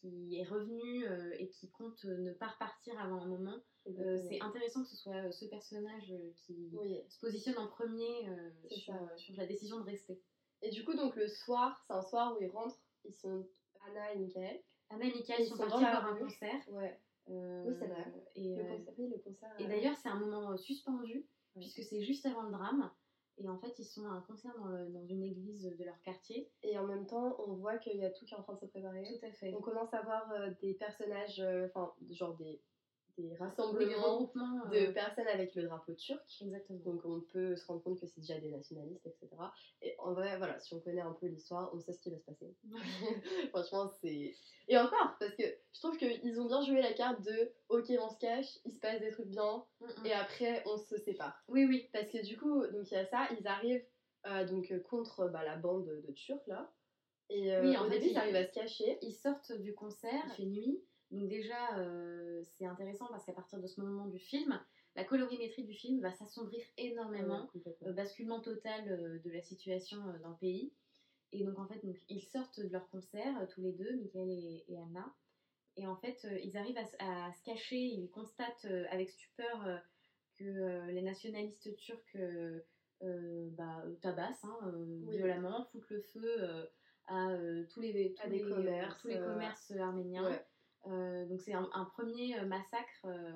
[0.00, 3.56] qui est revenu euh, et qui compte ne pas repartir avant un moment.
[3.88, 7.02] Euh, c'est intéressant que ce soit ce personnage qui Oui.
[7.08, 9.16] se positionne en premier euh, sur, ça, ouais.
[9.16, 10.20] sur la décision de rester.
[10.60, 13.48] Et du coup, donc le soir, c'est un soir où ils rentrent, ils sont
[13.88, 14.60] Anna et Michael.
[14.90, 16.68] Anna et Michael ils sont sont partis voir un concert.
[16.68, 17.00] Ouais.
[17.30, 18.04] euh, Oui, c'est vrai.
[18.36, 19.48] Et, Le concert, oui, le concert.
[19.58, 21.26] Et d'ailleurs, c'est un moment suspendu,
[21.58, 22.90] Puisque c'est juste avant le drame.
[23.38, 26.00] Et en fait, ils sont à un concert dans, le- dans une église de leur
[26.02, 26.52] quartier.
[26.62, 28.58] Et en même temps, on voit qu'il y a tout qui est en train de
[28.58, 29.02] se préparer.
[29.04, 29.54] Tout à fait.
[29.54, 32.62] On commence à voir euh, des personnages, euh, enfin, genre des,
[33.18, 34.28] des Oui, des rassemblements
[34.70, 36.20] de euh, personnes avec le drapeau turc.
[36.40, 36.78] Exactement.
[36.80, 39.28] Donc on peut se rendre compte que c'est déjà des nationalistes, etc.
[39.82, 42.18] Et en vrai, voilà, si on connaît un peu l'histoire, on sait ce qui va
[42.18, 42.54] se passer.
[43.50, 44.34] Franchement, c'est.
[44.68, 48.08] Et encore, parce que je trouve qu'ils ont bien joué la carte de ok, on
[48.10, 50.06] se cache, il se passe des trucs bien, Mm, mm.
[50.06, 51.42] et après on se sépare.
[51.48, 51.88] Oui, oui.
[51.92, 53.84] Parce que du coup, donc il y a ça, ils arrivent
[54.26, 56.72] euh, donc contre bah, la bande de, Turcs là.
[57.28, 58.98] Et euh, Oui, en au fait, début, ils arrivent à se cacher.
[59.02, 60.82] Ils sortent du concert, il fait nuit.
[61.12, 64.58] Donc déjà, euh, c'est intéressant parce qu'à partir de ce moment du film,
[64.96, 67.50] la colorimétrie du film va s'assombrir énormément.
[67.54, 70.72] Ouais, euh, basculement total euh, de la situation dans le pays.
[71.32, 74.64] Et donc en fait, donc, ils sortent de leur concert, tous les deux, Michael et,
[74.68, 75.14] et Anna.
[75.76, 79.80] Et en fait, ils arrivent à, se cacher, ils constatent avec stupeur
[80.38, 82.18] que les nationalistes turcs
[83.00, 84.58] bah, tabassent hein,
[85.06, 85.16] Oui.
[85.16, 86.68] violemment, foutent le feu
[87.06, 87.34] à
[87.70, 90.28] tous les, tous À les, commerces, tous les commerces arméniens.
[90.28, 90.44] Ouais.
[90.86, 93.04] Euh, donc c'est un, un premier euh, massacre.
[93.06, 93.32] euh,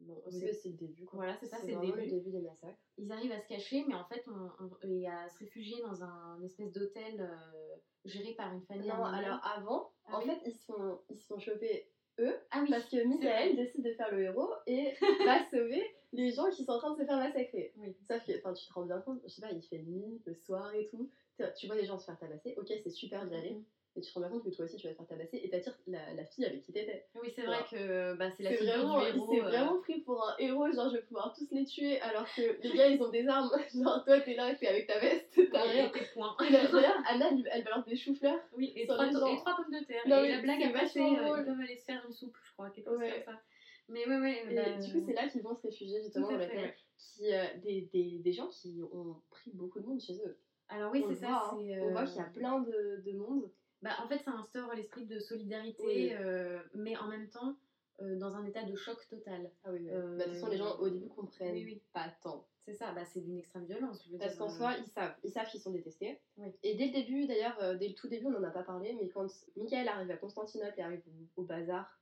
[0.00, 1.04] bon, Au c'est- le début.
[1.06, 1.16] Quoi.
[1.18, 2.00] Voilà, c'est ça, c'est le début.
[2.00, 2.78] le début des massacres.
[2.98, 6.02] ils arrivent à se cacher, mais en fait, on, on- et à se réfugier dans
[6.04, 8.88] un espèce d'hôtel euh, géré par une famille.
[8.88, 10.26] Non, alors avant, Ah en oui.
[10.26, 13.82] fait, ils se font, ils se font choper eux ah oui, parce que Michael décide
[13.84, 14.92] de faire le héros et
[15.26, 17.72] va sauver les gens qui sont en train de se faire massacrer.
[17.76, 17.96] Oui.
[18.06, 20.34] Sauf que, enfin, tu te rends bien compte, je sais pas, il fait nuit, le
[20.34, 21.10] soir et tout.
[21.56, 23.64] Tu- vois les gens se faire tabasser, ok, c'est super d'y aller, Mhm.
[23.96, 25.76] Mais tu te rends compte que toi aussi tu vas te faire tabasser et t'attires
[25.86, 27.06] la, la fille avec qui t'étais.
[27.20, 29.32] Oui, c'est vrai que bah, c'est la figure vraiment, du il héros.
[29.32, 32.26] s'est euh, vraiment pris pour un héros, genre je vais pouvoir tous les tuer alors
[32.34, 33.50] que les gars ils ont des armes.
[33.74, 35.86] Genre toi t'es là, t'es avec ta veste, t'as rien.
[35.88, 36.36] et tes points.
[36.46, 38.38] Et D'ailleurs, Anna elle balance des choux-fleurs.
[38.56, 39.26] Oui, et trois, gens.
[39.26, 40.02] et pommes de terre.
[40.06, 42.52] Non, et la blague a passé, euh, ils peuvent aller se faire une soupe, je
[42.52, 43.22] crois, quelque chose Ouais.
[43.24, 43.40] comme ça.
[43.88, 44.44] Mais ouais, ouais.
[44.50, 46.58] Et bah, du coup, c'est là qu'ils vont se réfugier justement fait, l'hôtel.
[46.58, 46.74] ouais.
[46.96, 50.38] Qui, euh, des, des, des gens qui ont pris beaucoup de monde chez eux.
[50.68, 51.26] Alors oui, c'est ça.
[51.26, 51.58] voit, hein.
[51.58, 53.50] c'est, On voit euh, qu'il y a plein de, de monde.
[53.82, 56.12] Bah, en fait, ça instaure l'esprit de solidarité, Oui.
[56.14, 57.56] euh, mais en même temps,
[58.02, 59.50] euh, dans un état de choc total.
[59.64, 59.90] Ah oui, oui.
[59.90, 61.82] Euh, Bah, de toute façon, les gens au début comprennent oui, oui.
[61.92, 62.46] pas tant.
[62.66, 64.04] C'est ça, bah, c'est d'une extrême violence.
[64.06, 66.20] Je veux Parce qu'en euh, soi, ils savent, ils savent qu'ils sont détestés.
[66.62, 68.92] Et dès le début, d'ailleurs, euh, dès le tout début, on n'en a pas parlé,
[68.92, 71.02] mais quand Michael arrive à Constantinople et arrive
[71.36, 72.00] au, au bazar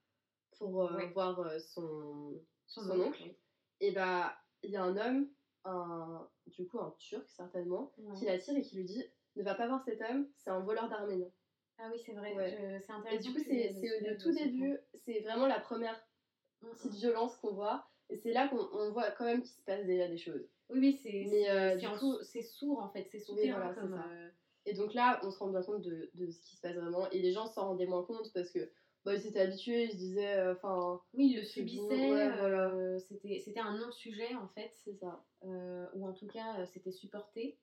[0.58, 3.22] pour euh, voir euh, son, son, son oncle.
[3.80, 5.28] et bah il y a un homme,
[5.64, 9.04] un, du coup un turc certainement, qui l'attire et qui lui dit
[9.36, 11.30] ne va pas voir cet homme, c'est un voleur d'Arméniens.
[11.78, 12.50] Ah oui, c'est vrai, Ouais.
[12.80, 13.30] c'est Et intéressant.
[13.30, 15.94] du coup, c'est le tout début, c'est vraiment la première.
[16.62, 16.96] Mm, petite mm.
[16.96, 17.86] violence qu'on voit.
[18.10, 20.48] Et c'est là qu'on on voit quand même qu'il se passe déjà des choses.
[20.70, 21.78] Oui, oui, c'est euh,
[22.42, 23.94] sourd en fait, c'est souterrain voilà, comme.
[23.94, 24.28] euh,
[24.66, 27.08] Et donc là, on se rend bien compte de, de ce qui se passe vraiment.
[27.10, 28.70] Et les gens s'en rendaient moins compte parce que
[29.04, 30.54] bah, ils étaient habitués, ils se disaient, euh,
[31.14, 32.70] Oui, ils le C'est bon, subissaient, ouais, voilà.
[32.70, 35.24] euh, c'était c'était un non-sujet en fait, c'est ça.
[35.42, 37.58] ou en tout cas, c'était supporté.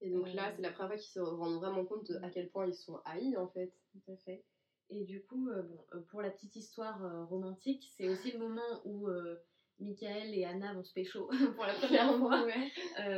[0.00, 2.48] Et donc là, c'est la première fois qu'ils se rendent vraiment compte de à quel
[2.50, 3.72] point ils sont haïs en fait.
[3.92, 4.44] Tout à fait.
[4.90, 8.38] Et du coup, euh, bon, euh, pour la petite histoire euh, romantique, c'est aussi le
[8.38, 9.36] moment où euh,
[9.80, 12.46] Michael et Anna vont se pécho pour la première fois.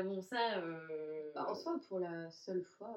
[0.03, 0.63] Bon, ça.
[1.35, 2.97] Bah, en soi, pour la seule fois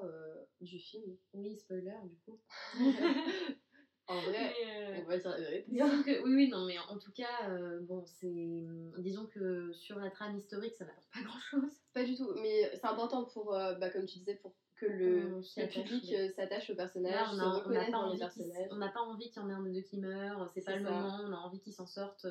[0.60, 1.16] du film.
[1.34, 2.40] Oui, spoiler, du coup.
[4.06, 4.54] en vrai,
[4.98, 5.82] on va dire la vérité.
[6.24, 7.48] oui, oui, non, mais en tout cas,
[7.82, 8.64] bon, c'est.
[8.98, 11.72] Disons que sur la trame historique, ça n'apporte pas grand chose.
[11.92, 16.14] Pas du tout, mais c'est important pour, bah, comme tu disais, pour que le, public
[16.34, 18.68] s'attache au personnage, on se reconnaisse dans les personnages.
[18.70, 20.76] On n'a pas envie qu'il y en ait un des deux qui meurt, c'est pas
[20.76, 22.26] le moment, on a envie qu'ils s'en sortent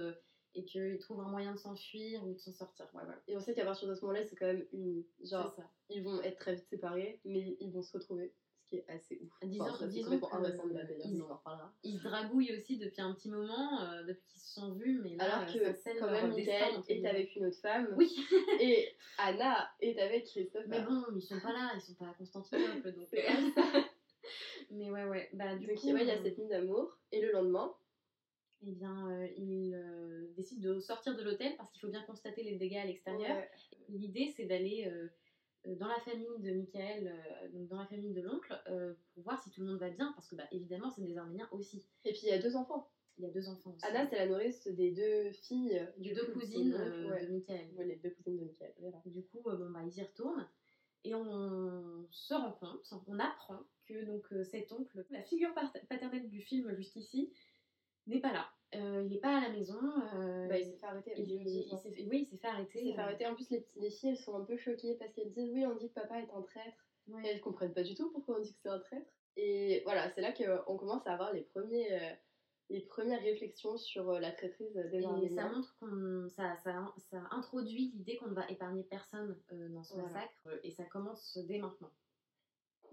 [0.55, 2.87] et qu'ils trouvent un moyen de s'enfuir ou de s'en sortir.
[2.93, 5.03] Ouais, Et on sait qu'à partir de ce moment-là, c'est quand même une.
[5.23, 5.55] Genre,
[5.89, 8.33] ils vont être très vite séparés, mais ils vont se retrouver.
[8.73, 9.29] Qui est assez ouf.
[9.43, 11.71] Disons, enfin, disons ils, on en reparlera.
[11.83, 15.25] Ils dragouillent aussi depuis un petit moment, euh, depuis qu'ils se sont vus, mais là,
[15.25, 17.93] Alors que, scène quand même, Michael est avec une autre femme.
[17.95, 18.09] Oui.
[18.59, 18.87] et
[19.19, 20.65] Anna est avec Christophe.
[20.67, 23.13] Mais bon, ils sont pas là, ils sont pas à Constantinople, donc.
[23.13, 23.19] Euh,
[24.71, 25.29] mais ouais, ouais.
[25.33, 27.75] Bah, du donc, coup, il y a cette nuit d'amour, et le lendemain,
[28.65, 32.41] eh bien, euh, il euh, décide de sortir de l'hôtel parce qu'il faut bien constater
[32.41, 33.43] les dégâts à l'extérieur.
[33.89, 35.09] L'idée, c'est d'aller euh,
[35.65, 37.13] dans la famille de Michael,
[37.53, 38.53] donc dans la famille de l'oncle,
[39.13, 41.47] pour voir si tout le monde va bien, parce que, bah, évidemment, c'est des Arméniens
[41.51, 41.85] aussi.
[42.05, 42.89] Et puis, il y a deux enfants.
[43.17, 43.85] Il y a deux enfants aussi.
[43.85, 45.87] Anna, c'est la nourrice des deux filles.
[45.97, 47.69] Des deux cousines de Michael.
[47.77, 48.73] les deux cousines de Michael.
[49.05, 50.47] Du coup, bon, bah, ils y retournent.
[51.05, 55.53] Et on se rend compte, on apprend que donc cet oncle, la figure
[55.89, 57.33] paternelle du film jusqu'ici,
[58.07, 58.49] n'est pas là.
[58.75, 59.79] Euh, il n'est pas à la maison.
[60.15, 61.13] Euh, bah, il s'est fait arrêter.
[61.17, 62.79] Il, oui, il s'est fait arrêter.
[62.81, 63.03] Il s'est fait euh.
[63.03, 63.25] arrêter.
[63.27, 65.75] En plus, les, les, filles, elles sont un peu choquées parce qu'elles disent oui, on
[65.75, 66.87] dit que papa est un traître.
[67.23, 69.11] Et elles comprennent pas du tout pourquoi on dit que c'est un traître.
[69.35, 72.15] Et voilà, c'est là qu'on commence à avoir les, premiers,
[72.69, 76.29] les premières réflexions sur la traîtrise des Et ça montre qu'on.
[76.29, 80.47] Ça, ça, ça, introduit l'idée qu'on ne va épargner personne dans ce massacre.
[80.63, 81.91] Et ça commence dès maintenant.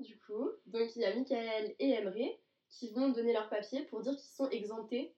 [0.01, 2.33] Du coup, donc il y a Michael et Emery
[2.71, 5.15] qui vont donner leur papier pour dire qu'ils sont exemptés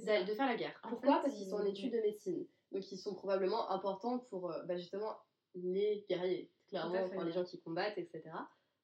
[0.00, 0.78] de faire la guerre.
[0.88, 1.20] Pourquoi?
[1.22, 2.46] Parce qu'ils sont en études de médecine.
[2.74, 5.16] Donc ils sont probablement importants pour euh, bah, justement
[5.54, 8.22] les guerriers, clairement, pour les gens qui combattent, etc.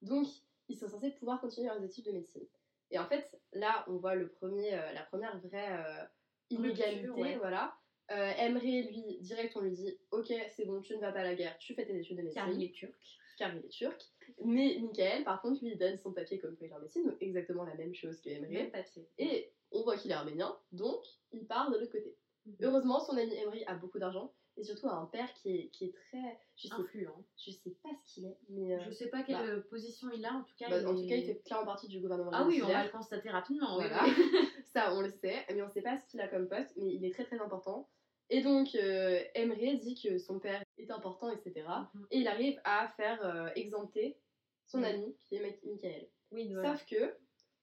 [0.01, 0.27] Donc
[0.69, 2.47] ils sont censés pouvoir continuer leurs études de médecine.
[2.89, 6.05] Et en fait, là, on voit le premier, euh, la première vraie euh,
[6.49, 7.75] inégalité, voilà.
[8.09, 11.33] Emery, lui, direct, on lui dit Ok, c'est bon, tu ne vas pas à la
[11.33, 12.41] guerre, tu fais tes études de médecine.
[12.41, 12.93] Car il est turc.
[13.37, 14.01] Car il est turc.
[14.43, 17.05] Mais Michael, par contre, lui, il donne son papier comme quoi il est en médecine,
[17.05, 18.51] donc exactement la même chose que Emery.
[18.51, 19.07] Même papier.
[19.17, 22.15] Et on voit qu'il est arménien, donc il part de l'autre côté.
[22.45, 22.55] Mhm.
[22.61, 25.85] Heureusement, son ami Emery a beaucoup d'argent et surtout a un père qui est, qui
[25.85, 27.23] est très je sais, influent.
[27.37, 28.75] Je sais pas ce qu'il est, mais.
[28.75, 30.69] Euh, je sais pas quelle bah, euh, position il a, en tout cas.
[30.69, 32.31] Bah, en tout cas, il fait clairement partie du gouvernement.
[32.33, 33.75] Ah oui, on va le constater rapidement.
[33.75, 34.03] Voilà.
[34.73, 37.05] Ça, on le sait, mais on sait pas ce qu'il a comme poste, mais il
[37.05, 37.89] est très très important.
[38.29, 41.67] Et donc, euh, Emery dit que son père est important, etc.
[41.93, 42.07] Mhm.
[42.11, 44.17] Et il arrive à faire euh, exempter
[44.65, 46.07] son ami, qui est Michael.
[46.31, 47.13] Oui, Sauf que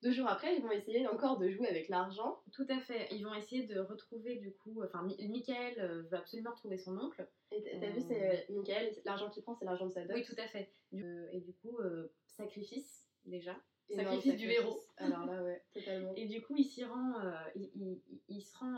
[0.03, 2.41] deux jours après, ils vont essayer encore de jouer avec l'argent.
[2.53, 3.09] Tout à fait.
[3.11, 4.83] Ils vont essayer de retrouver du coup.
[4.85, 7.27] Enfin, Michael euh, veut absolument retrouver son oncle.
[7.51, 10.15] Et t'as vu, c'est euh, Michael, l'argent qu'il prend, c'est l'argent de sa dot.
[10.15, 10.73] Oui, tout à fait.
[10.93, 13.57] et du coup, euh, sacrifice déjà.
[13.93, 14.81] sacrifice, du héros.
[14.99, 16.13] Alors là, ouais, totalement.
[16.15, 17.15] Et du coup, il s'y rend,
[17.57, 18.77] il, il, se rend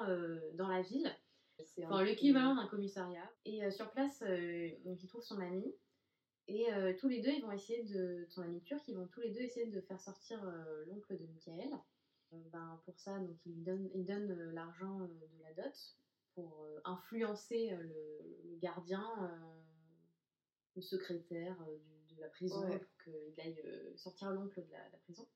[0.54, 1.14] dans la ville.
[1.84, 3.30] Enfin, l'équivalent d'un commissariat.
[3.44, 4.22] Et sur place,
[4.84, 5.74] donc, il trouve son ami.
[6.52, 9.20] Et euh, tous les deux, ils vont essayer de, son ami turc, ils vont tous
[9.20, 11.72] les deux essayer de faire sortir euh, l'oncle de Michael.
[12.32, 15.96] Euh, ben, pour ça, donc, il donne, il donne l'argent de la dot
[16.34, 19.06] pour influencer le, gardien,
[20.74, 21.56] le secrétaire
[22.08, 23.62] de la prison, pour qu'il aille
[23.96, 25.28] sortir l'oncle de, la, prison.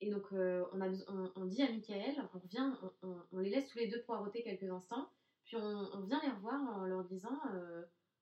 [0.00, 0.88] Et donc, on, a,
[1.36, 5.08] on, dit à Michael, on revient, on, les laisse tous les deux poireauter quelques instants,
[5.44, 7.38] puis on, vient les revoir en leur disant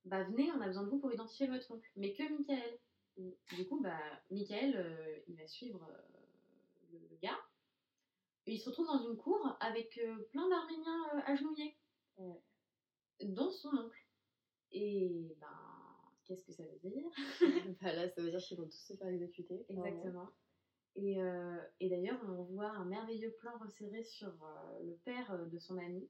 [0.05, 1.89] bah venez, on a besoin de vous pour identifier votre oncle.
[1.97, 2.79] Mais que Michael.
[3.17, 7.39] Du coup, bah, Michael, euh, il va suivre euh, le, gars.
[8.47, 11.77] Et il se retrouve dans une cour avec euh, plein d'Arméniens agenouillés,
[13.21, 14.07] dont son oncle.
[14.73, 15.47] Et ben,
[16.25, 17.05] qu'est-ce que ça veut dire?
[17.83, 19.65] Bah Là, ça veut dire qu'ils vont tous se faire exécuter.
[19.69, 20.31] Exactement.
[20.97, 21.19] Et,
[21.81, 24.33] et d'ailleurs, on voit un merveilleux plan resserré sur
[24.83, 26.09] le père de son ami,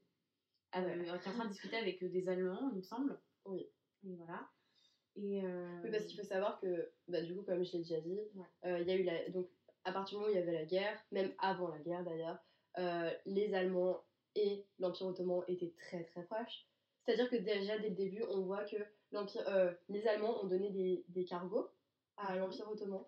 [0.71, 3.21] qui est en train de discuter avec des Allemands, il me semble.
[3.45, 3.69] Oui.
[4.05, 4.47] Et voilà.
[5.15, 5.81] Et euh...
[5.83, 8.19] Oui, parce qu'il faut savoir que, bah, du coup, comme je l'ai déjà dit,
[8.65, 9.29] euh, il y a eu la...
[9.29, 9.47] Donc,
[9.83, 12.37] à partir du moment où il y avait la guerre, même avant la guerre d'ailleurs,
[12.79, 14.01] euh, les Allemands
[14.35, 16.65] et l'Empire Ottoman étaient très très proches.
[17.05, 18.77] C'est-à-dire que déjà dès le début, on voit que
[19.13, 21.69] euh, les Allemands ont donné des, des cargos
[22.17, 22.39] à mhm.
[22.39, 23.03] l'Empire Ottoman.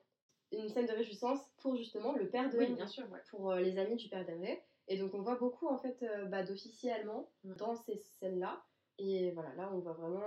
[0.52, 3.96] Une scène de réjouissance pour justement le père de oui, bien sûr, pour les amis
[3.96, 4.60] du père d'Emre.
[4.88, 8.64] Et donc on voit beaucoup en fait bah, d'officiers allemands dans ces scènes-là.
[9.00, 10.22] Et voilà, là on voit vraiment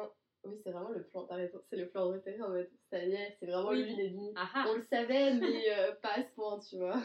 [0.45, 3.13] Oui, c'est vraiment le plan, t'as raison, c'est le plan repéré en mode, ça y
[3.13, 3.83] est, c'est vraiment Oui.
[3.83, 4.33] lui l'ennemi.
[4.37, 4.65] Ah ah.
[4.69, 6.97] On le savait, mais euh, pas à ce point, tu vois.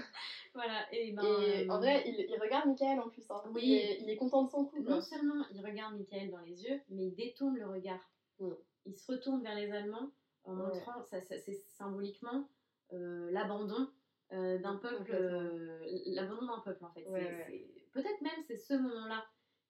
[0.53, 1.23] Voilà, et ben.
[1.41, 3.25] Et en euh, vrai, il, il regarde Michael en plus.
[3.31, 3.41] Hein.
[3.51, 3.61] Oui.
[3.63, 4.81] Il, est, il est content de son coup.
[4.83, 8.07] Non seulement il regarde Michael dans les yeux, mais il détourne le regard.
[8.39, 8.51] Mm.
[8.85, 10.11] Il se retourne vers les Allemands
[10.43, 10.67] en Ouais.
[10.67, 12.47] montrant, ça, ça- c'est symboliquement
[12.93, 13.87] euh, l'abandon
[14.31, 17.07] euh, d'un peuple, euh, l'abandon d'un peuple en fait.
[17.07, 19.23] Ouais, Peut-être même c'est ce moment-là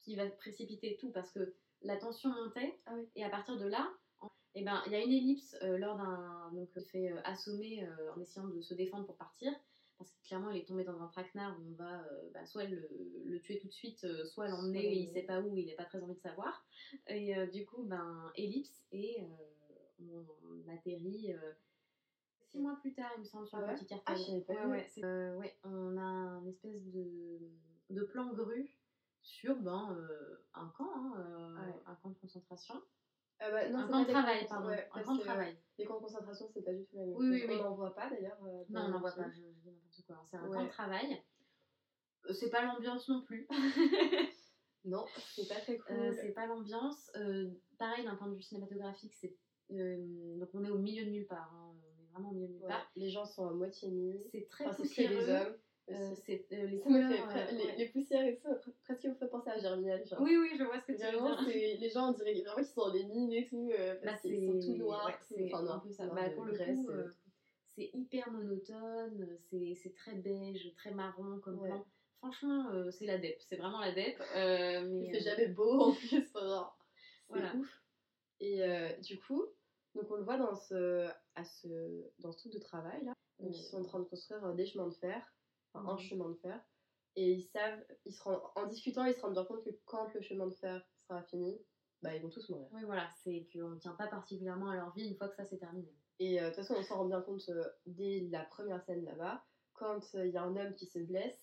[0.04, 3.08] qui va précipiter tout parce que la tension montait Ah oui.
[3.16, 3.89] et à partir de là,
[4.20, 7.12] en- eh ben, il y a une ellipse euh, lors d'un donc il se fait
[7.12, 9.52] euh, assommer euh, en essayant de se défendre pour partir
[9.98, 12.66] parce que clairement il est tombé dans un traquenard où on va euh, bah, soit
[12.66, 12.89] le,
[13.26, 15.86] le tuer tout de suite, euh, soit l'emmener, il sait pas où, il n'a pas
[15.86, 16.66] très envie de savoir.
[17.08, 19.26] Et euh, du coup, ben, ellipse et euh,
[20.00, 20.26] on,
[20.66, 21.52] on atterrit euh,
[22.52, 24.18] six mois plus tard, il me semble, sur le ouais petit cartel.
[24.18, 24.70] j'avais pas ouais, vu.
[24.72, 27.39] ouais, c'est- euh, ouais, on a un espèce de,
[27.92, 28.68] de plan grue
[29.23, 31.81] sur ben, euh, un camp, hein, euh, ouais.
[31.88, 32.75] un camp de concentration.
[33.39, 34.67] Ah bah, non, un c'est camp de travail, pardon.
[34.69, 35.57] ouais, un camp de travail.
[35.77, 37.49] Les camps de concentration, c'est pas du tout la même Oui, oui, chose.
[37.49, 37.57] oui.
[37.59, 38.38] On n'en voit pas d'ailleurs.
[38.45, 40.23] euh, Non, on n'en voit pas, je, je dis n'importe quoi.
[40.29, 41.23] C'est un camp de travail.
[42.29, 43.47] Euh, C'est pas l'ambiance non plus.
[44.86, 45.95] Non, c'est pas très cool.
[45.95, 47.09] Euh, c'est pas l'ambiance.
[47.15, 49.33] Euh, pareil, d'un point de vue cinématographique, c'est
[49.71, 51.53] euh, donc on est au milieu de nulle part.
[51.53, 51.73] hein.
[51.73, 52.91] On est vraiment au milieu de nulle Ouais, part.
[52.97, 54.19] Les gens sont à moitié nus.
[54.33, 55.15] C'est très Enfin, c'est que poussiéreux.
[55.25, 55.55] les hommes.
[55.89, 57.10] Euh, c'est euh, les couleurs.
[57.32, 57.76] fait euh, les, ouais.
[57.78, 58.48] les poussières et tout,
[58.84, 60.06] presque me fait penser à Germinal.
[60.08, 60.22] Genre.
[60.22, 61.78] Oui, oui, je vois ce que tu veux dire.
[61.80, 63.69] les gens, on dirait vraiment qu'ils sont dans des mines et tout.
[63.78, 65.08] euh, Bah, parce qu'ils sont tout noirs.
[65.08, 66.06] ouais, c'est enfin, un noirs, peu ça.
[66.08, 67.10] Bah, pour le coup, euh,
[67.76, 69.38] c'est hyper monotone,
[69.76, 71.67] c'est très beige, très marron comme Ouais.
[71.67, 71.86] plan.
[72.19, 74.17] Franchement, c'est la DEP, c'est vraiment la DEP.
[74.36, 76.08] mais, Il fait jamais beau en plus.
[76.08, 76.39] C'est
[77.28, 77.54] Voilà.
[77.58, 77.84] ouf.
[78.39, 78.62] Et
[79.02, 79.43] du coup,
[79.96, 83.13] donc on le voit dans ce, à ce, dans ce truc de travail là.
[83.39, 85.33] Donc ils sont en train de construire des chemins de fer,
[85.73, 85.99] enfin, un Mhm.
[85.99, 86.63] chemin de fer.
[87.15, 90.12] Et ils savent, ils se rendent, en discutant, ils se rendent bien compte que quand
[90.13, 91.62] le chemin de fer sera fini,
[92.01, 92.67] bah ils vont tous mourir.
[92.73, 95.45] Oui, voilà, c'est qu'on ne tient pas particulièrement à leur vie une fois que ça
[95.45, 95.95] c'est terminé.
[96.19, 99.05] Et euh, de toute façon, on s'en rend bien compte euh, dès la première scène
[99.05, 101.39] là-bas, quand euh, il y a un homme qui se blesse.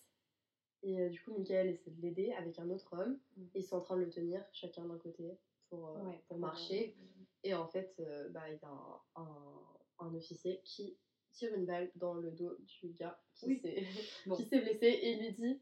[0.83, 3.19] Et du coup, Michael essaie de l'aider avec un autre homme.
[3.37, 3.43] Mm.
[3.53, 5.39] Et ils sont en train de le tenir, chacun d'un côté,
[5.69, 6.97] pour, Ouais, pour marcher.
[7.43, 10.97] Et en fait, bah, il y a un, un, un officier qui
[11.31, 13.57] tire une balle dans le dos du gars qui Oui.
[13.59, 13.83] s'est
[14.25, 14.35] Bon.
[14.35, 15.61] blessé et il lui dit,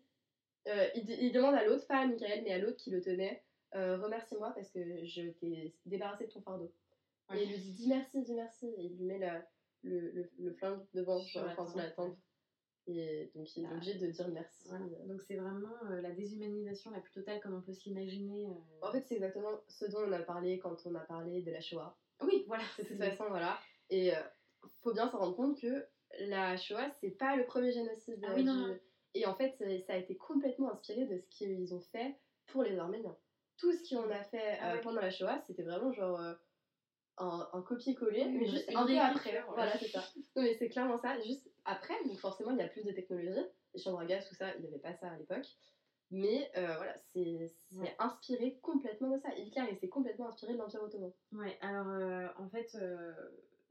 [0.68, 3.44] euh, il, il demande à l'autre, pas à Michael, mais à l'autre qui le tenait,
[3.76, 6.74] euh, remercie-moi parce que je t'ai débarrassé de ton fardeau.
[7.30, 7.40] Ouais.
[7.40, 8.68] Et il lui dit, dis merci, dis merci.
[8.78, 9.48] Et il lui met la,
[9.84, 12.18] le, le, le flingue devant, Sur la tempe.
[12.88, 13.74] Et donc il est Ah.
[13.76, 14.68] obligé de dire merci.
[14.68, 14.86] Voilà.
[15.06, 18.48] Donc c'est vraiment euh, la déshumanisation la plus totale comme on peut s'imaginer.
[18.48, 18.52] euh.
[18.82, 21.62] En fait, c'est exactement ce dont on a parlé quand on a parlé de la
[21.62, 21.96] Shoah.
[22.24, 22.64] oui, voilà.
[22.80, 23.60] De toute façon, voilà.
[23.92, 24.20] Et euh,
[24.82, 25.86] faut bien se rendre compte que
[26.22, 28.20] la Shoah, c'est pas le premier génocide.
[28.26, 28.76] Ah oui, non.
[29.16, 29.56] Et en fait,
[29.88, 32.16] ça- a été complètement inspiré de ce qu'ils ont fait
[32.48, 33.16] pour les Arméniens.
[33.58, 34.82] Tout ce qu'on a fait Ah euh, ouais.
[34.82, 36.34] pendant la Shoah, c'était vraiment genre euh,
[37.18, 39.34] un, un copier-coller, mais juste un peu après.
[39.34, 39.44] ouais.
[39.54, 40.04] Voilà, c'est ça.
[40.36, 41.20] Non, mais c'est clairement ça.
[41.22, 43.46] Juste après, donc forcément, il y a plus de technologie.
[43.74, 45.46] Les chambres à gaz, tout ça, il n'y avait pas ça à l'époque.
[46.12, 47.96] Mais euh, voilà, c'est Ouais.
[48.00, 49.30] inspiré complètement de ça.
[49.36, 51.12] Hitler, il s'est complètement inspiré de l'Empire Ottoman.
[51.34, 52.76] Ouais, alors en fait,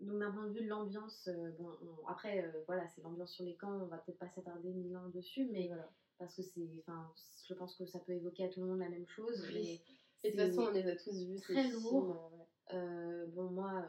[0.01, 3.33] donc d'un point de vue de l'ambiance, euh, bon, on- après, euh, voilà, c'est l'ambiance
[3.33, 5.91] sur les camps, on va peut-être pas s'attarder mille ans dessus, mais voilà.
[6.19, 7.13] parce que c'est, enfin,
[7.47, 9.41] je pense que ça peut évoquer à tout le monde la même chose.
[9.49, 9.55] Oui.
[9.55, 11.41] mais Et de toute façon, on les a tous vus.
[11.41, 12.49] très lourd.
[12.73, 13.87] euh, bon, moi,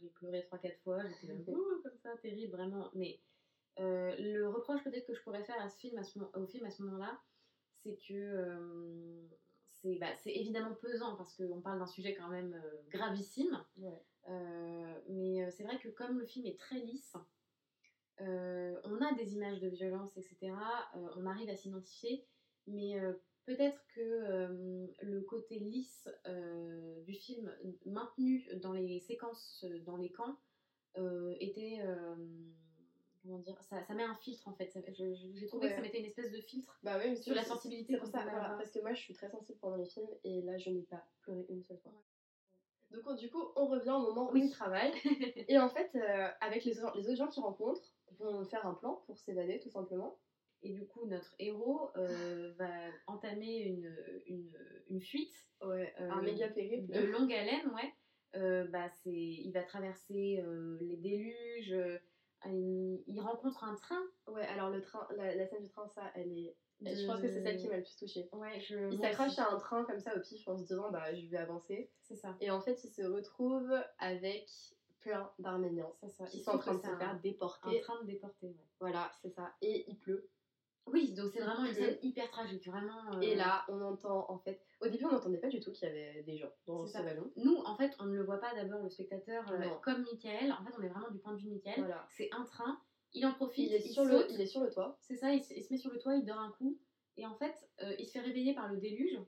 [0.00, 1.44] j'ai pleuré 3-4 fois, j'étais même
[1.82, 2.90] comme ça, terrible, vraiment.
[2.94, 3.20] Mais
[3.76, 6.64] le reproche peut-être que je pourrais faire à ce film, à ce, moment- au film
[6.64, 7.20] à ce moment-là,
[7.82, 9.28] c'est que
[9.66, 13.62] c'est bah, évidemment pesant parce qu'on parle d'un sujet quand même gravissime.
[13.76, 14.00] Ouais.
[14.28, 17.16] Euh, mais euh, c'est vrai que comme le film est très lisse,
[18.20, 20.52] euh, on a des images de violence, etc.
[21.16, 22.24] on arrive à s'identifier,
[22.66, 22.96] mais
[23.44, 26.08] peut-être que le côté lisse
[27.04, 27.52] du film
[27.84, 30.38] maintenu dans les séquences dans les camps
[31.40, 31.80] était
[33.22, 36.04] comment dire ça, ça met un filtre en fait j'ai trouvé que ça mettait une
[36.04, 39.00] espèce de filtre Bah mais Sur la sensibilité pour ça, voilà, parce que moi je
[39.00, 41.92] suis très sensible pendant les films et là je n'ai pas pleuré une seule fois.
[42.94, 44.44] Donc on- du coup, on revient au moment où Oui.
[44.46, 44.92] il travaille
[45.48, 47.82] et en fait, euh, avec les, autres- les autres gens qu'il rencontre,
[48.18, 50.16] vont faire un plan pour s'évader tout simplement.
[50.62, 52.70] et du coup notre héros euh, va
[53.06, 53.94] entamer une,
[54.26, 54.56] une,
[54.88, 56.90] une fuite Ouais, un Euh, méga périple.
[56.92, 57.92] de longue haleine, ouais.
[58.36, 61.74] Euh, bah, il va traverser euh, les déluges,
[62.52, 64.02] il, rencontre un train.
[64.28, 66.54] Ouais, alors le train, la, la scène du train, ça, elle est.
[66.80, 68.28] de- Je pense que c'est celle qui m'a le plus touchée.
[68.32, 68.90] Ouais, je.
[68.92, 71.36] Il s'accroche à un train comme ça au pif en se disant bah je vais
[71.38, 72.36] avancer C'est ça.
[72.40, 74.48] et en fait il se retrouve avec
[75.00, 76.24] plein d'Arméniens C'est ça.
[76.24, 77.78] qui Il sont en train de se faire un, déporter.
[77.78, 78.66] un train de déporter, ouais.
[78.80, 79.52] Voilà, c'est ça.
[79.62, 80.28] Et il pleut.
[80.86, 83.20] Oui, donc c'est vraiment une scène hyper tragique, vraiment.
[83.20, 84.60] Et là, on entend en fait.
[84.80, 87.30] Au début, on n'entendait pas du tout qu'il y avait des gens dans ce salon.
[87.36, 89.44] Nous, en fait, on ne le voit pas d'abord, le spectateur,
[89.82, 90.52] comme Michael.
[90.52, 91.94] En fait, on est vraiment du point de vue de Michael.
[92.10, 92.78] C'est un train,
[93.12, 93.70] il en profite.
[93.70, 94.98] Il est, sur, le, il est sur le toit.
[95.00, 96.78] C'est ça, il se, met sur le toit, il dort un coup.
[97.16, 97.68] Et en fait,
[97.98, 99.18] il se fait réveiller par le déluge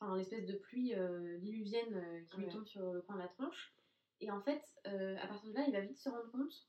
[0.00, 3.28] enfin l'espèce de pluie euh, diluvienne euh, qui lui tombe sur le coin de la
[3.28, 3.74] tronche.
[4.20, 6.66] Et en fait, euh, à partir de là, il va vite se rendre compte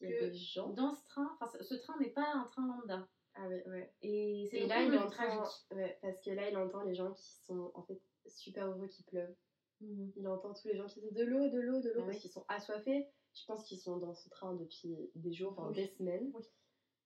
[0.00, 3.08] que dans ce train, enfin ce train n'est pas un train lambda.
[3.34, 3.92] Ah ouais, ouais.
[4.02, 5.44] Et c'est là il entend.
[5.70, 9.04] Ouais, parce que là, il entend les gens qui sont en fait super heureux qu'il
[9.06, 9.34] pleuve.
[9.80, 10.12] Mhm.
[10.16, 12.18] Il entend tous les gens qui disent de l'eau, de l'eau, de l'eau, ah parce
[12.18, 13.08] qu'ils sont assoiffés.
[13.34, 16.32] Je pense qu'ils sont dans ce train depuis des jours, enfin des semaines.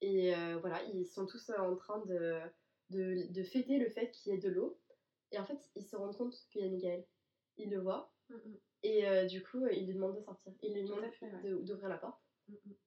[0.03, 2.41] Et voilà, ils sont tous en train de,
[2.91, 4.79] de, de fêter le fait qu'il y ait de l'eau.
[5.33, 7.05] Et en fait, il se rend compte qu'il y a Michael.
[7.57, 8.13] Il le voit.
[8.29, 8.59] Mm, mm.
[8.83, 10.53] Et euh, du coup, il lui demande de sortir.
[10.63, 11.05] Il lui demande
[11.65, 12.21] d'ouvrir la porte.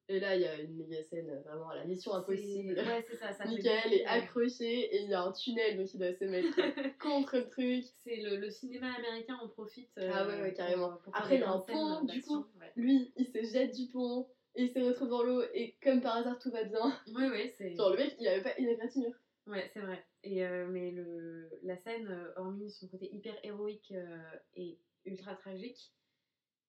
[0.07, 2.73] Et là, il y a une méga scène euh, vraiment à la mission impossible.
[2.73, 3.31] Ouais, c'est ça.
[3.31, 6.49] ça Michael est accroché et il y a un tunnel donc il doit se mettre
[6.99, 7.85] contre le truc.
[8.03, 9.89] C'est le, le, cinéma américain, on profite.
[9.97, 10.97] ah ouais, ouais, carrément.
[11.13, 12.45] Après, il y a un pont, du coup,
[12.75, 16.17] lui, il se jette du pont et il se retrouve dans l'eau et comme par
[16.17, 16.99] hasard, tout va bien.
[17.15, 17.75] Oui, oui, c'est.
[17.75, 19.15] Genre, le mec, il avait pas une égratignure.
[19.47, 20.03] Ouais, c'est vrai.
[20.23, 24.17] Et, euh, mais le, la scène, euh, hormis son côté hyper héroïque euh,
[24.55, 25.93] et ultra tragique,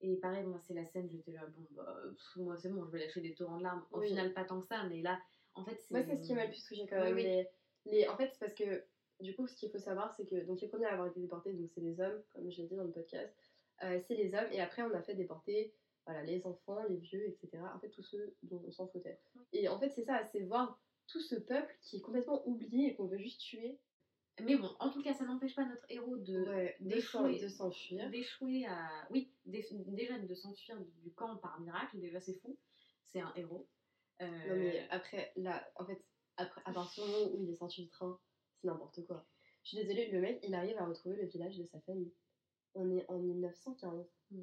[0.00, 1.96] et pareil, moi, c'est la scène, j'étais là, bon, bah,
[2.36, 3.84] moi, c'est bon, je vais lâcher des torrents de larmes.
[3.90, 5.20] Au final, pas tant que ça, mais là,
[5.54, 5.90] en fait, c'est.
[5.90, 7.16] Moi, c'est ce qui m'a le plus touché quand même.
[7.16, 7.46] Les,
[7.86, 8.08] les...
[8.08, 8.84] En fait, c'est parce que,
[9.20, 11.52] du coup, ce qu'il faut savoir, c'est que donc, les premiers à avoir été déportés,
[11.52, 13.34] donc c'est les hommes, comme je l'ai dit dans le podcast,
[13.80, 15.74] c'est les hommes, et après, on a fait déporter
[16.06, 17.62] voilà, les enfants, les vieux, etc.
[17.74, 19.20] En fait, tous ceux dont on s'en foutait.
[19.52, 22.94] Et en fait, c'est ça, c'est voir tout ce peuple qui est complètement oublié et
[22.94, 23.78] qu'on veut juste tuer.
[24.44, 28.10] Mais bon, en tout cas, ça n'empêche pas notre héros de d'échouer, de s'enfuir.
[28.10, 28.88] D'échouer à.
[29.10, 32.56] Oui, déjà de s'enfuir du camp par miracle, déjà c'est fou.
[33.06, 33.68] C'est un héros.
[34.22, 36.04] Euh, non, mais après, là, en fait,
[36.36, 38.18] après, à partir du moment où il est sorti du train,
[38.60, 39.26] c'est n'importe quoi.
[39.62, 42.12] Je suis désolée, le mec, il arrive à retrouver le village de sa famille.
[42.74, 44.06] On est en 1915.
[44.30, 44.42] Mm.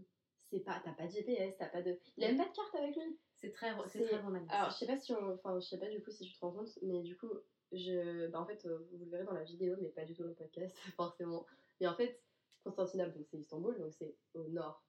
[0.49, 1.99] C'est pas, t'as pas de GPS, t'as pas de.
[2.15, 3.19] Il a même pas de carte avec lui.
[3.39, 4.49] C'est très, c'est très romantique.
[4.51, 6.39] Alors, je sais pas si on, enfin, je sais pas du coup si tu te
[6.39, 7.29] rends compte, mais du coup,
[7.71, 10.23] je, bah en fait, euh, vous le verrez dans la vidéo, mais pas du tout
[10.23, 11.45] dans le podcast, forcément.
[11.79, 12.21] Mais en fait,
[12.63, 14.83] Constantinople, donc c'est Istanbul, donc c'est au nord,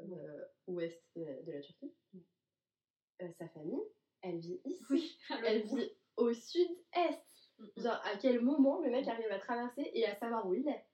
[0.00, 1.94] euh, ouest de la, Turquie.
[3.22, 3.82] Euh, sa famille,
[4.22, 4.84] elle vit ici.
[4.90, 7.26] Oui, elle vit au sud-est.
[7.76, 10.86] Genre, à quel moment le mec arrive à traverser et à savoir où il est?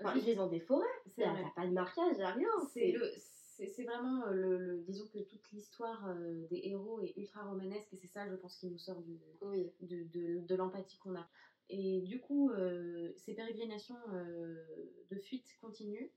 [0.00, 0.86] Enfin, il est dans des forêts.
[1.18, 2.48] Il n'y a pas de marquage, il n'y a rien.
[2.72, 3.12] C'est le
[3.66, 7.96] c'est vraiment euh, le, disons que toute l'histoire euh, des héros est ultra romanesque et
[7.96, 11.28] c'est ça je pense qui nous sort du, de, de, de l'empathie qu'on a.
[11.68, 13.98] Et du coup euh, ces pérégrinations
[15.10, 16.10] de fuite continuent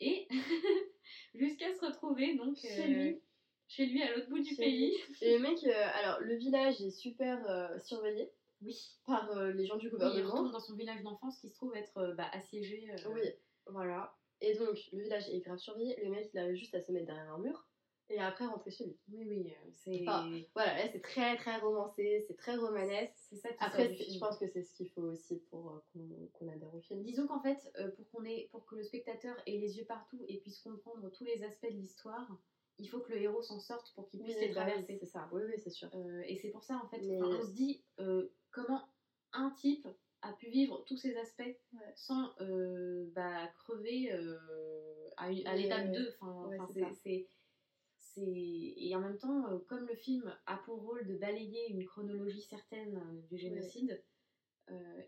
[0.00, 0.28] et
[1.34, 3.22] jusqu'à se retrouver donc chez lui.
[3.66, 4.94] chez lui à l'autre bout du pays.
[5.22, 8.30] et le mec alors le village est super surveillé
[8.60, 8.76] oui.
[9.06, 12.14] par les gens du gouvernement il retourne dans son village d'enfance qui se trouve être
[12.16, 13.22] bah, assiégé oui
[13.66, 15.96] voilà et donc, le village est grave surveillé.
[16.02, 17.66] Le mec, il avait juste à se mettre derrière un mur
[18.10, 18.98] et après rentrer chez lui.
[19.08, 20.04] Oui, oui, euh, c'est.
[20.54, 23.14] voilà, là, c'est très, très romancé, c'est très romanesque.
[23.16, 26.48] C'est ça qui Après, je pense que c'est ce qu'il faut aussi pour euh, qu'on
[26.48, 27.02] adhère au film.
[27.02, 30.24] Disons qu'en fait, euh, pour, qu'on ait, pour que le spectateur ait les yeux partout
[30.28, 32.28] et puisse comprendre tous les aspects de l'histoire,
[32.78, 34.98] il faut que le héros s'en sorte pour qu'il puisse les bah traverser.
[35.00, 35.88] c'est ça, oui, oui, c'est sûr.
[36.26, 37.84] et c'est pour ça, en fait, on se dit
[38.50, 38.82] comment
[39.32, 39.86] un type
[40.22, 41.56] a pu vivre tous ces aspects
[41.94, 42.34] sans
[43.24, 44.38] euh, bah, crever euh,
[45.16, 46.16] à, à l'étape 2.
[46.20, 46.66] Enfin,
[47.00, 47.26] c'est
[48.16, 52.42] et en même temps, euh, comme le film a pour rôle de balayer une chronologie
[52.42, 54.04] certaine du génocide,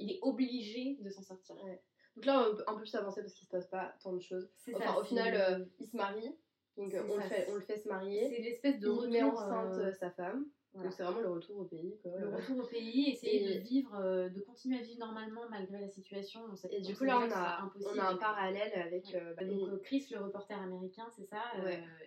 [0.01, 1.55] il est obligé de s'en sortir.
[2.17, 4.21] Donc là, on peut un peu plus avancer parce qu'il se passe pas tant de
[4.21, 4.51] choses.
[4.75, 6.37] Enfin, au final, il se marie.
[6.77, 8.29] Donc on, le fait, on le fait se marier.
[8.29, 10.47] C'est l'espèce de il met enceinte sa femme.
[10.83, 11.99] Donc c'est vraiment le retour au pays.
[12.03, 12.13] Quoi.
[12.19, 15.89] Le retour au pays, essayer de vivre, euh, de continuer à vivre normalement malgré la
[15.89, 16.41] situation.
[16.71, 19.15] et du coup là on a, on a un parallèle avec...
[19.15, 21.43] Euh, bah, donc euh, Chris, le reporter américain, c'est ça.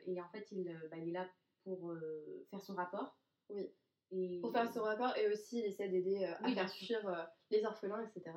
[0.05, 1.28] et en fait il, bah, il, est là
[1.63, 1.93] pour
[2.49, 3.17] faire son rapport.
[3.49, 3.72] Oui.
[4.11, 4.39] Et...
[4.41, 8.36] Pour faire son rapport et aussi il essaie d'aider à faire fuir les orphelins, etc.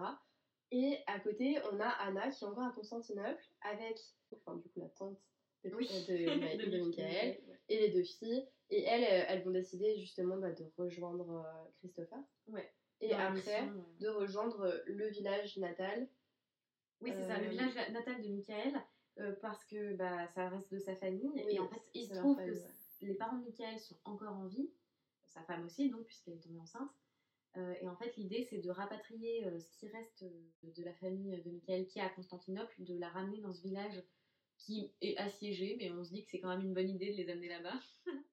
[0.70, 3.98] Et à côté on a Anna qui est encore à Constantinople avec
[4.34, 5.18] enfin, du coup, la tante
[5.64, 8.46] de, de, de, Michael et les deux filles.
[8.72, 12.18] Et elles, euh, elles vont décider justement bah, de rejoindre euh, Christopher.
[12.46, 12.72] Ouais.
[13.00, 13.68] Et après,
[14.00, 16.08] de rejoindre le village natal.
[17.02, 18.80] Oui, c'est ça, le euh, village natal de Michael,
[19.42, 21.32] parce que bah, ça reste de sa famille.
[21.36, 22.52] et en fait, il se trouve que
[23.04, 24.70] les parents de Michael sont encore en vie,
[25.26, 26.92] sa femme aussi, donc, puisqu'elle est tombée enceinte.
[27.80, 30.24] et en fait, l'idée, c'est de rapatrier ce qui reste
[30.62, 34.00] de la famille de Michael qui est à Constantinople, de la ramener dans ce village
[34.58, 37.16] qui est assiégé, mais on se dit que c'est quand même une bonne idée de
[37.16, 37.80] les amener là-bas.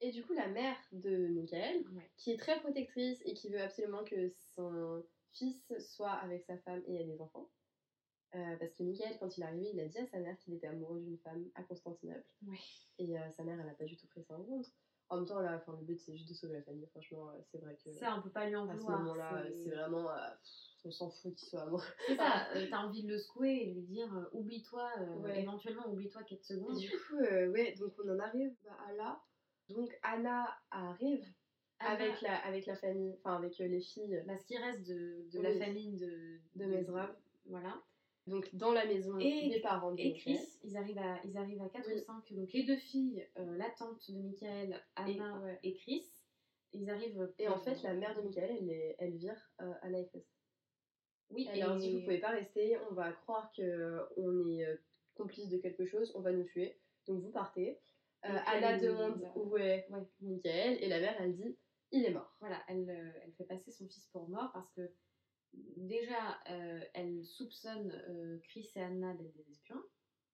[0.00, 1.84] Et du coup, la mère de Michael,
[2.16, 6.82] qui est très protectrice et qui veut absolument que son fils soit avec sa femme
[6.86, 7.48] et ait des enfants,
[8.34, 10.54] euh, parce que Michael, quand il est arrivé, il a dit à sa mère qu'il
[10.54, 12.24] était amoureux d'une femme à Constantinople.
[12.98, 14.66] Et euh, sa mère, elle n'a pas du tout pris ça en compte.
[15.10, 16.86] En même temps, là, enfin, le but, c'est juste de sauver la famille.
[16.86, 17.92] Franchement, euh, c'est vrai que.
[17.92, 18.76] Ça, on peut pas lui en vouloir.
[18.76, 20.10] À ce moment-là, c'est vraiment.
[20.84, 21.84] on s'en fout qu'il soit amoureux.
[22.06, 24.90] C'est ça, t'as envie de le secouer et lui dire oublie-toi,
[25.36, 26.76] éventuellement oublie-toi 4 secondes.
[26.76, 28.56] Et du coup, ouais, donc on en arrive
[28.88, 29.22] à là.
[29.68, 31.24] Donc Anna arrive
[31.78, 34.22] avec la, avec la famille, enfin avec les filles.
[34.26, 37.10] Bah, ce qui reste de, de la famille de, de, Mesra.
[37.46, 37.82] Voilà
[38.26, 41.68] donc dans la maison des parents de Et Chris, ils arrivent, à, ils arrivent à
[41.68, 42.32] 4 ou 5.
[42.32, 46.06] Donc les deux filles, euh, la tante de Michael, Anna et, Chris,
[46.72, 47.30] ils arrivent.
[47.38, 50.24] Et en fait, la mère de Michael, elle, elle vire euh, Anna et Chris.
[51.30, 54.76] Oui, elle leur dit Vous pouvez pas rester, on va croire qu'on est euh,
[55.14, 56.78] complice de quelque chose, on va nous tuer.
[57.06, 57.78] Donc vous partez.
[58.24, 60.04] Anna demande où est ouais.
[60.20, 61.56] Michael et la mère, elle dit
[61.92, 62.34] Il est mort.
[62.40, 62.88] Voilà, elle,
[63.24, 64.90] elle fait passer son fils pour mort parce que
[65.76, 69.82] déjà, euh, elle soupçonne euh, Chris et Anna d'être des espions.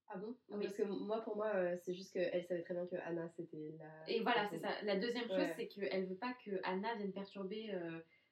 [0.08, 0.36] Ah bon?
[0.50, 3.76] Parce que moi, pour moi, euh, c'est juste qu'elle savait très bien que Anna, c'était
[3.78, 4.10] la...
[4.10, 4.70] Et voilà, c'est ça.
[4.82, 7.72] La deuxième chose, c'est qu'elle veut pas que Anna vienne perturber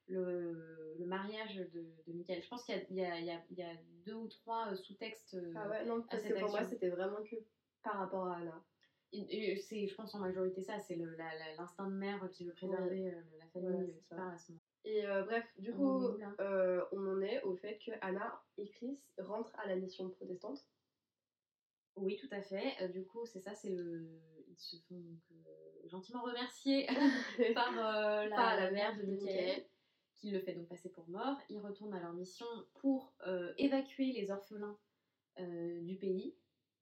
[0.07, 2.43] le, le, mariage de, de Michael.
[2.43, 3.73] Je pense qu'il y, y, y, a
[4.05, 7.37] deux ou trois sous-textes Ah ouais, non, parce que pour moi, c'était vraiment que
[7.81, 8.61] par rapport à Anna.
[9.11, 10.95] C'est, je pense en majorité ça, c'est
[11.57, 14.61] l'instinct de mère qui veut préserver la famille qui parle à ce moment.
[14.85, 16.07] Et euh, bref, du coup,
[16.39, 20.65] euh, on en est au fait que Anna et Chris rentrent à la mission protestante.
[21.95, 22.73] Oui, tout à fait.
[22.81, 24.07] Euh, du coup, c'est ça, c'est le.
[24.47, 25.03] Ils se font
[25.85, 26.87] gentiment remercier
[27.53, 29.63] par, la, mère de Michael,
[30.15, 31.37] qui le fait donc passer pour mort.
[31.49, 32.47] Ils retournent à leur mission
[32.79, 33.13] pour
[33.57, 34.77] évacuer les orphelins
[35.37, 36.35] du pays.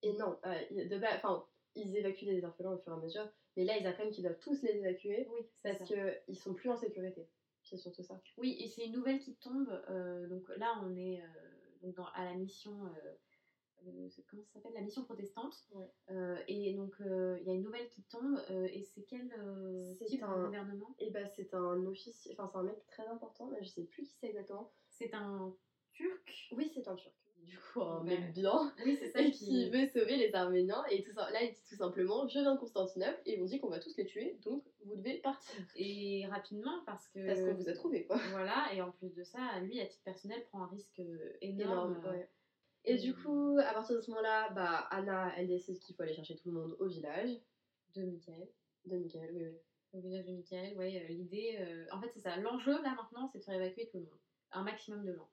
[0.04, 1.46] Et non, de enfin,
[1.78, 4.40] ils évacuent les orphelins au fur et à mesure, mais là, ils apprennent qu'ils doivent
[4.40, 7.28] tous les évacuer oui, parce qu'ils sont plus en sécurité.
[7.64, 8.22] C'est surtout ça.
[8.38, 9.70] Oui, et c'est une nouvelle qui tombe.
[9.90, 11.26] Euh, donc là, on est euh,
[11.82, 12.86] donc dans, à la mission.
[12.86, 14.74] Euh, comment ça s'appelle?
[14.74, 15.68] La mission protestante.
[16.48, 18.40] et donc, il y a une nouvelle qui tombe.
[18.50, 19.28] et c'est quel
[20.08, 20.96] type un, de gouvernement?
[21.00, 22.34] Et eh ben, c'est un officier.
[22.34, 24.72] Enfin, c'est un mec très important, mais je sais plus qui c'est exactement.
[24.90, 25.54] C'est un
[25.92, 26.50] Turc?
[26.52, 29.70] Oui, c'est un Turc du coup un mec blanc oui, c'est ça, qui...
[29.70, 31.30] veut sauver les Arméniens et tout ça.
[31.32, 33.96] Là, il dit tout simplement je viens de Constantinople et on dit qu'on va tous
[33.98, 35.56] les tuer donc vous devez partir.
[35.76, 37.26] Et rapidement parce que.
[37.26, 38.18] Parce qu'on vous a trouvé quoi.
[38.32, 41.02] Voilà, et en plus de ça, lui à titre personnel prend un risque
[41.42, 42.02] énorme.
[42.06, 42.24] Euh,
[42.86, 46.14] et du coup, à partir de ce moment-là, bah, Anna elle décide qu'il faut aller
[46.14, 47.32] chercher tout le monde au village.
[47.96, 48.48] De Michael.
[48.86, 49.58] De Michael, oui, oui.
[49.94, 50.98] Au village de Michael, oui.
[50.98, 51.58] Euh, l'idée.
[51.60, 52.38] Euh, en fait, c'est ça.
[52.38, 54.20] L'enjeu là maintenant, c'est de faire évacuer tout le monde.
[54.52, 55.30] Un maximum de gens.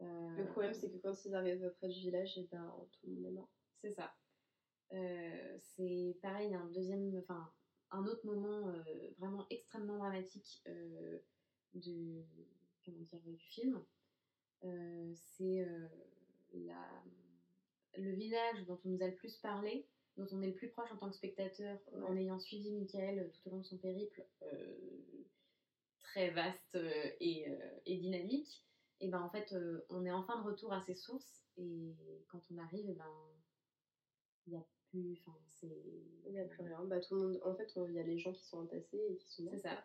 [0.00, 3.14] Le problème, c'est que quand ils arrivent près du village, et eh ben, tout le
[3.14, 3.50] monde est mort.
[3.80, 4.12] C'est ça.
[4.92, 7.50] Euh, c'est pareil, un deuxième, enfin,
[7.90, 8.82] un autre moment euh,
[9.18, 11.18] vraiment extrêmement dramatique euh,
[11.74, 12.24] du,
[12.84, 13.82] comment dire, du film.
[15.14, 15.66] c'est
[16.52, 17.02] la,
[17.96, 19.86] le village dont on nous a le plus parlé,
[20.16, 23.48] dont on est le plus proche en tant que spectateur, en ayant suivi Michael tout
[23.48, 24.24] au long de son périple,
[26.00, 26.78] très vaste
[27.20, 27.46] et,
[27.84, 28.64] et dynamique
[29.00, 31.94] et ben en fait euh, on est enfin de retour à ses sources et
[32.28, 33.04] quand on arrive ben
[34.46, 35.82] il n'y a plus enfin c'est
[36.26, 36.82] il n'y a plus rien.
[36.84, 39.16] Bah tout le monde en fait il y a les gens qui sont entassés et
[39.16, 39.84] qui sont c'est ça.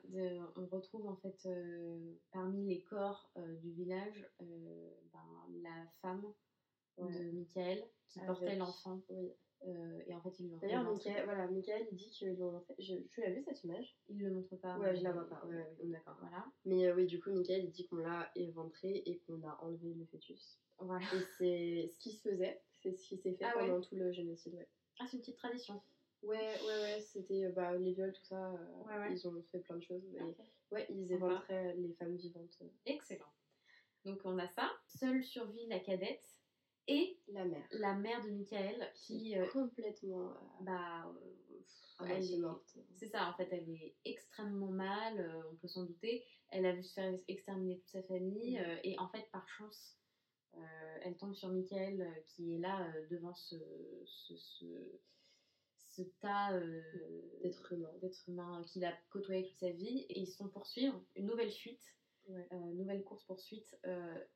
[0.56, 6.26] On retrouve en fait euh, parmi les corps euh, du village ben, la femme
[6.98, 9.02] de Michael qui portait l'enfant.
[9.10, 9.34] Oui.
[9.68, 12.74] Euh, et en fait, ils l'ont D'ailleurs, Michael, voilà, Michael il dit qu'ils l'ont montré.
[12.80, 13.96] Je, tu l'as vu cette image?
[14.10, 14.78] Il le montre pas.
[14.80, 15.44] Ouais, je la vois pas.
[15.46, 16.18] Ouais, ouais, d'accord.
[16.20, 16.46] Voilà.
[16.66, 19.94] Mais euh, oui, du coup, Michael il dit qu'on l'a éventré et qu'on a enlevé
[19.94, 20.60] le fœtus.
[20.80, 21.06] Voilà.
[21.14, 24.12] Et c'est ce qui se faisait, c'est ce qui s'est fait ah pendant tout le
[24.12, 24.56] génocide.
[24.56, 24.68] Ouais.
[25.00, 25.82] Ah, c'est une petite tradition.
[26.24, 28.54] Ouais, ouais, ouais, c'était euh, bah, les viols, tout ça.
[29.12, 30.04] Ils ont fait plein de choses.
[30.72, 32.62] ouais, ils éventraient les femmes vivantes.
[32.86, 33.32] Excellent.
[34.06, 34.72] Donc, on a ça.
[34.88, 36.41] Seule survie la cadette
[36.88, 37.68] et la mère.
[37.72, 39.38] La mère de Michael qui.
[39.38, 40.32] Euh, complètement.
[40.32, 41.06] Euh, bah.
[41.08, 42.78] Euh, elle est morte.
[42.96, 46.26] C'est ça, en fait, elle est extrêmement mal, on peut s'en douter.
[46.50, 48.80] Elle a vu se faire exterminer toute sa famille, mm.
[48.84, 50.00] et en fait, par chance,
[51.04, 53.56] elle tombe sur Michael qui est là devant ce,
[54.06, 54.34] ce,
[55.88, 56.60] ce, tas
[57.44, 57.94] d'êtres humains,
[58.28, 61.86] humains qu'il a côtoyé toute sa vie, et ils se font poursuivre, une nouvelle fuite,
[62.30, 63.78] une nouvelle course-poursuite,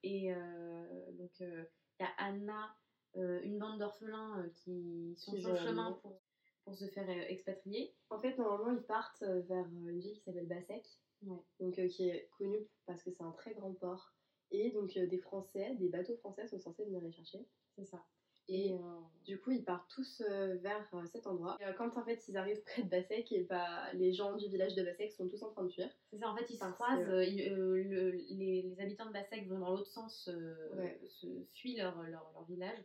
[0.03, 0.31] et
[1.13, 1.41] donc
[1.99, 2.75] il y a Anna,
[3.17, 6.19] euh, une bande d'orphelins euh, qui sont sur le chemin pour,
[6.63, 7.95] pour se faire euh, expatrier.
[8.09, 10.85] En fait, normalement, ils partent vers une ville qui s'appelle Bassec,
[11.21, 14.13] donc, qui est connue parce que c'est un très grand port.
[14.51, 17.47] Et donc, des Français, des bateaux français sont censés venir les chercher.
[17.75, 18.03] C'est ça.
[18.47, 18.75] Et
[19.25, 20.21] du coup, ils partent tous
[20.61, 21.57] vers cet endroit.
[21.59, 24.75] Et, quand en fait ils arrivent près de Bassek, et bah, les gens du village
[24.75, 25.89] de Bassek sont tous en train de fuir.
[26.11, 27.49] C'est ça, en fait ils se croisent, les,
[28.29, 32.77] les, habitants de Bassek vont dans l'autre sens, se, fuient leur, leur, leur village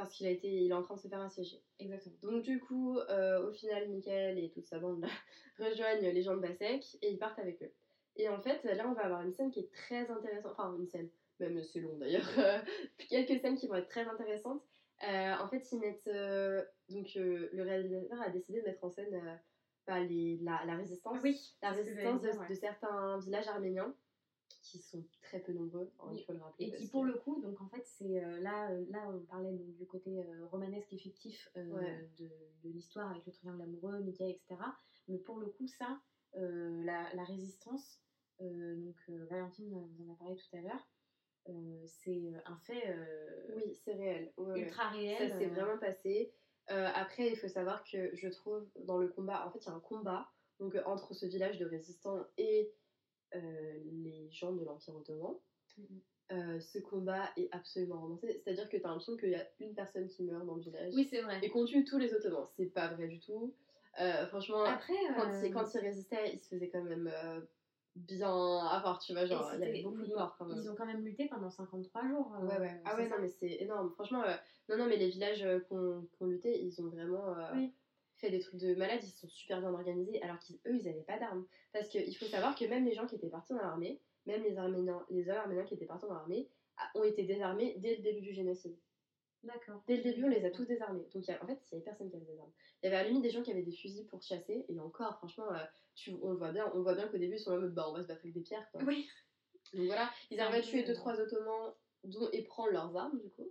[0.00, 1.62] parce qu'il a été, il est en train de se faire assiéger.
[1.78, 2.16] Exactement.
[2.22, 5.04] Donc du coup, euh, au final, Michael et toute sa bande
[5.58, 7.72] rejoignent les gens de Bassek et ils partent avec eux.
[8.16, 10.52] Et en fait, là, on va avoir une scène qui est très intéressante.
[10.52, 12.26] Enfin, une scène, même c'est long d'ailleurs.
[13.10, 14.62] Quelques scènes qui vont être très intéressantes.
[15.02, 19.40] Euh, en fait, ils mettent euh, donc le réalisateur a décidé de mettre en scène
[19.86, 23.94] bah, les, la, la, résistance, oui, la résistance de, certains villages arméniens
[24.62, 26.66] qui sont très peu nombreux, hein, il faut le rappeler.
[26.66, 29.52] Et qui, pour le coup, donc en fait, c'est euh, là, euh, là, on parlait
[29.52, 32.28] donc, du côté euh, romanesque et fictif de,
[32.62, 34.60] de l'histoire avec le triangle amoureux, Mickey, etc.
[35.08, 36.00] Mais pour le coup, ça,
[36.34, 38.00] la, la, résistance,
[38.38, 38.96] donc
[39.28, 40.88] Valentine vous en a parlé tout à l'heure,
[41.86, 42.96] c'est un fait.
[43.56, 44.32] oui, c'est réel.
[44.56, 45.30] ultra réel.
[45.30, 46.32] Ça s'est vraiment passé.
[46.68, 49.74] après, il faut savoir que je trouve dans le combat, en fait, il y a
[49.74, 50.28] un combat
[50.60, 52.70] donc, entre ce village de résistants et
[53.34, 55.34] euh, les gens de l'Empire ottoman.
[55.78, 56.00] Mhm.
[56.32, 58.40] Euh, ce combat est absolument romancé.
[58.44, 60.92] C'est-à-dire que tu as l'impression qu'il y a une personne qui meurt dans le village.
[60.94, 61.40] Oui, c'est vrai.
[61.42, 62.46] Et qu'on tue tous les Ottomans.
[62.56, 63.52] C'est pas vrai du tout.
[64.00, 67.10] Euh, franchement, Après, quand, ils, quand, ils, résistaient, ils se faisaient quand même
[67.96, 68.28] bien
[68.68, 69.26] avoir, tu vois.
[69.26, 70.58] Genre, il y avait beaucoup de morts quand même.
[70.58, 72.32] Ils ont quand même lutté pendant 53 jours.
[72.42, 72.80] ouais, ouais.
[72.84, 73.90] Ah ouais, non, mais c'est énorme.
[73.90, 74.22] Franchement,
[74.68, 77.34] non, non, mais les villages qu'on qu lutté, ils ont vraiment.
[77.54, 77.72] Oui
[78.20, 81.18] fait des trucs de malades, ils sont super bien organisés, alors qu'eux, ils n'avaient pas
[81.18, 81.46] d'armes.
[81.72, 84.58] Parce qu'il faut savoir que même les gens qui étaient partis dans l'armée, même les
[84.58, 86.48] Arméniens, les hommes arméniens qui étaient partis dans l'armée,
[86.94, 88.76] ont été désarmés dès le début du génocide.
[89.42, 89.82] D'accord.
[89.86, 91.08] Dès le début, on les a tous désarmés.
[91.14, 92.52] Donc, en fait, il n'y avait personne qui avait des armes.
[92.82, 94.80] Il y avait à la limite des gens qui avaient des fusils pour chasser, et
[94.80, 95.64] encore, franchement, euh,
[95.94, 97.94] tu, on voit bien, on voit bien qu'au début, ils sont en mode, bah, on
[97.94, 98.82] va se battre avec des pierres, quoi.
[98.84, 99.08] Oui.
[99.72, 101.72] Donc voilà, ils arrivent à tuer 2-3 Ottomans
[102.04, 103.48] dont, et prendre leurs armes, du coup.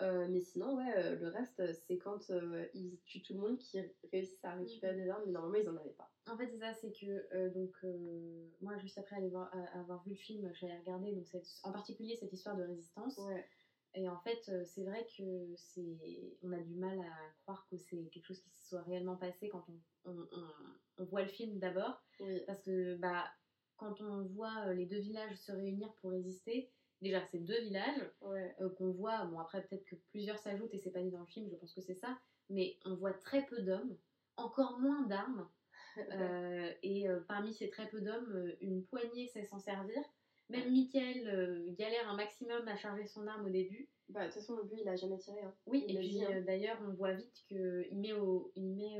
[0.00, 3.58] Euh, mais sinon, ouais, euh, le reste, c'est quand euh, ils tuent tout le monde
[3.58, 3.78] qui
[4.10, 6.10] réussissent à récupérer des armes, mais normalement, ils en avaient pas.
[6.26, 7.74] En fait, c'est ça, c'est que, donc,
[8.60, 9.16] moi, juste après
[9.74, 11.26] avoir vu le film, j'allais regarder, donc,
[11.64, 13.18] en particulier cette histoire de résistance.
[13.18, 13.46] Ouais.
[13.94, 15.98] Et en fait, c'est vrai que c'est,
[16.42, 19.48] on a du mal à croire que c'est quelque chose qui se soit réellement passé
[19.48, 20.28] quand on, on,
[20.98, 22.00] on, voit le film d'abord.
[22.20, 22.40] Oui.
[22.46, 23.24] Parce que, bah,
[23.76, 26.70] quand on voit les deux villages se réunir pour résister,
[27.00, 30.90] déjà ces deux villages euh, qu'on voit, bon après peut-être que plusieurs s'ajoutent et c'est
[30.90, 32.18] pas dit dans le film, je pense que c'est ça,
[32.48, 33.96] mais on voit très peu d'hommes,
[34.36, 35.48] encore moins d'armes,
[36.12, 40.02] euh, et euh, parmi ces très peu d'hommes, une poignée sait s'en servir.
[40.50, 43.88] Même Michael galère un maximum à charger son arme au début.
[44.08, 45.40] Bah, de toute façon, lui, il a jamais tiré.
[45.40, 45.54] Hein.
[45.66, 46.42] Oui, et puis hein.
[46.44, 48.98] d'ailleurs, on voit vite qu'il met, au, il met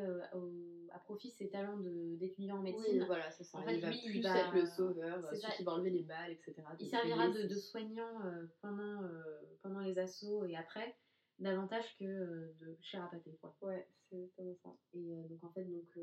[0.92, 3.01] à profit ses talents d'étudiant en médecine.
[3.01, 3.59] Oui, voilà, c'est ça.
[3.59, 4.38] En fait, il va lui, plus il va...
[4.38, 6.62] être le sauveur, celui qui va enlever les balles, etc.
[6.78, 9.22] Il servira de, de, soignant euh, pendant, euh,
[9.62, 10.96] pendant les assauts et après,
[11.38, 13.57] davantage que euh, de chair à pâté, quoi.
[13.62, 14.70] Ouais, c'est exactement ça.
[14.94, 15.98] Et donc, en fait, donc,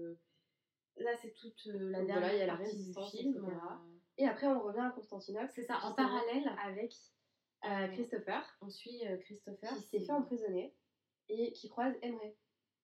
[1.00, 3.50] là, c'est toute la donc, dernière voilà, il y a la résistance, du film.
[4.18, 5.52] Et après, on revient à Constantinople.
[5.54, 6.50] C'est ça, en parallèle.
[6.64, 6.94] Avec
[7.94, 8.44] Christopher.
[8.62, 9.70] On suit Christopher.
[9.76, 10.74] Qui s'est fait emprisonner
[11.30, 12.34] et qui croise Emre.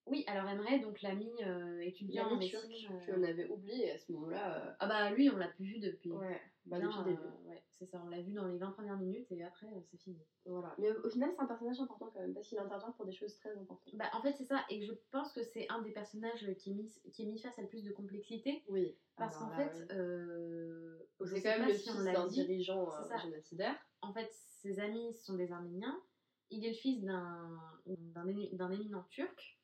[0.06, 2.60] Oui, alors Emre, donc l'ami euh, étudiant en médecine.
[2.80, 3.24] Turc, euh...
[3.24, 4.58] avait oublié à ce moment-là.
[4.58, 6.12] Euh, ah bah lui, on l'a plus vu depuis.
[6.12, 7.12] Ouais, bah depuis le.
[7.12, 9.98] Euh, ouais, c'est ça, on l'a vu dans les 20 premières minutes et après c'est
[9.98, 10.20] fini.
[10.46, 13.14] Voilà, mais au final c'est un personnage important quand même parce qu'il intervient pour des
[13.14, 13.96] choses très importantes.
[13.96, 16.74] Bah en fait c'est ça, et je pense que c'est un des personnages qui est,
[16.74, 18.64] mis, qui est mis face à le plus de complexité.
[18.68, 18.98] Oui.
[19.16, 22.90] Parce qu'en fait, c'est quand même le si fils d'un dirigeant
[23.22, 23.76] génocidaire.
[24.02, 26.02] En fait, ses amis sont des Arméniens.
[26.50, 29.63] Il est le fils d'un éminent turc euh,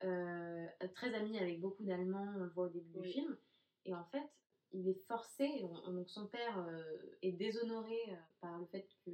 [0.00, 3.36] très ami avec beaucoup d'Allemands, on le voit au début du film.
[3.84, 4.28] Et en fait,
[4.72, 5.48] il est forcé,
[5.86, 9.10] donc son père euh, est déshonoré euh, par le fait que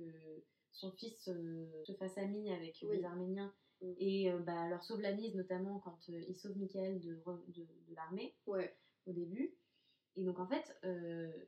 [0.72, 5.78] son fils se fasse ami avec les Arméniens et bah, leur sauve la mise, notamment
[5.80, 8.76] quand il sauve Michael de, de, l'armée ouais.
[9.06, 9.54] au début.
[10.16, 10.76] Et donc en fait,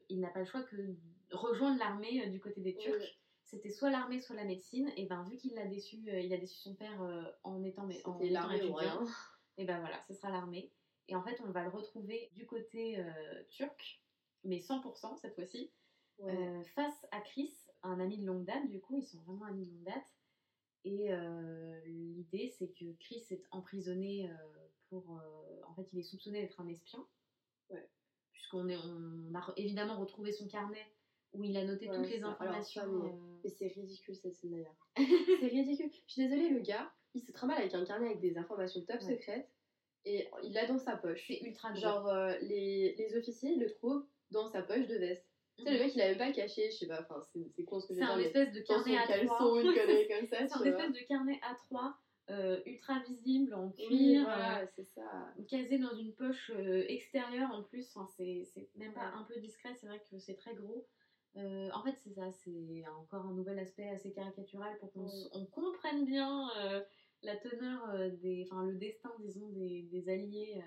[0.09, 0.97] il n'a pas le choix que de
[1.32, 3.18] rejoindre l'armée du côté des Turcs.
[3.47, 4.91] C'était soit l'armée, soit la médecine.
[4.97, 7.01] Et ben vu qu'il a déçu, il a déçu son père
[7.45, 8.61] en étant, mais, en l'armée
[9.59, 10.73] et ben voilà, ce sera l'armée.
[11.09, 14.03] Et en fait, on va le retrouver du côté euh, turc,
[14.45, 15.73] mais 100% cette fois-ci,
[16.21, 19.67] euh, face à Chris, un ami de longue date, du coup, ils sont vraiment amis
[19.67, 20.05] de longue date.
[20.85, 24.31] Et euh, l'idée, c'est que Chris est emprisonné
[24.89, 25.21] pour.
[25.67, 27.07] en fait, il est soupçonné d'être un espion.
[27.71, 27.89] Ouais.
[28.33, 30.87] Puisqu'on est, on a évidemment retrouvé son carnet
[31.37, 32.87] où il a noté toutes les informations.
[33.43, 34.76] mais, c'est ridicule cette scène d'ailleurs.
[35.41, 35.91] c'est ridicule.
[36.07, 39.01] Je suis désolée, le gars, il se trimballe avec un carnet avec des informations top
[39.01, 39.49] secrètes
[40.05, 41.24] et il l'a dans sa poche.
[41.26, 45.26] C'est ultra Genre, euh, les, les, officiers le trouvent dans sa poche de veste.
[45.57, 45.84] Tu sais, le mhm.
[45.84, 48.05] mec, il avait pas caché, je sais pas, enfin, c'est con ce que je C'est
[48.05, 49.07] un espèce de carnet A3.
[49.09, 51.95] C'est un espèce de carnet A3
[52.66, 55.32] ultra visible en cuir, Oui, voilà, c'est ça.
[55.49, 56.51] casé dans une poche
[56.89, 57.89] extérieure en plus.
[57.95, 60.87] Enfin, c'est c'est même pas un peu discret, c'est vrai que c'est très gros.
[61.37, 65.45] Euh, en fait, c'est ça, c'est encore un nouvel aspect assez caricatural pour qu'on on
[65.47, 66.80] comprenne bien euh,
[67.22, 68.47] la teneur euh, des.
[68.49, 70.62] Enfin, le destin, disons, des, des alliés.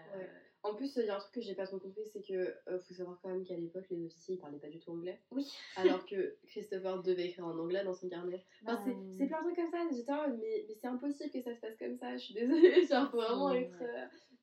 [0.62, 2.94] En plus, il y a un truc que j'ai pas trop compris, c'est que faut
[2.94, 5.18] savoir quand même qu'à l'époque, les officiers ils parlaient pas du tout anglais.
[5.32, 5.50] Oui.
[5.78, 8.44] alors que Christopher devait écrire en anglais dans son carnet.
[8.66, 9.88] Enfin, bah, c'est plein de trucs comme ça.
[9.96, 12.18] J'étais, mais, mais c'est impossible que ça se passe comme ça.
[12.18, 12.86] Je suis désolée.
[12.88, 13.82] Genre, faut vraiment être.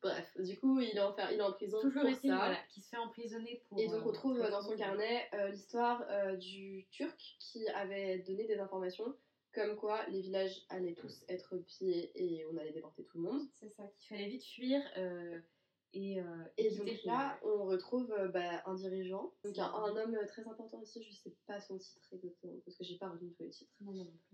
[0.06, 2.18] Bref, du coup, il est en, il est en prison Toujours pour ça.
[2.22, 3.78] Voilà, qui se fait emprisonner pour.
[3.78, 8.18] Et donc, on euh, trouve dans son carnet euh, l'histoire euh, du Turc qui avait
[8.20, 9.14] donné des informations
[9.52, 13.40] comme quoi les villages allaient tous être pillés et on allait déporter tout le monde.
[13.58, 14.82] C'est ça, qu'il fallait vite fuir.
[15.94, 16.18] et,
[16.58, 21.10] et donc là, on retrouve bah, un dirigeant, donc un, homme très important ici, je
[21.10, 23.72] sais pas son titre exactement, parce que j'ai pas retenu tous les titres.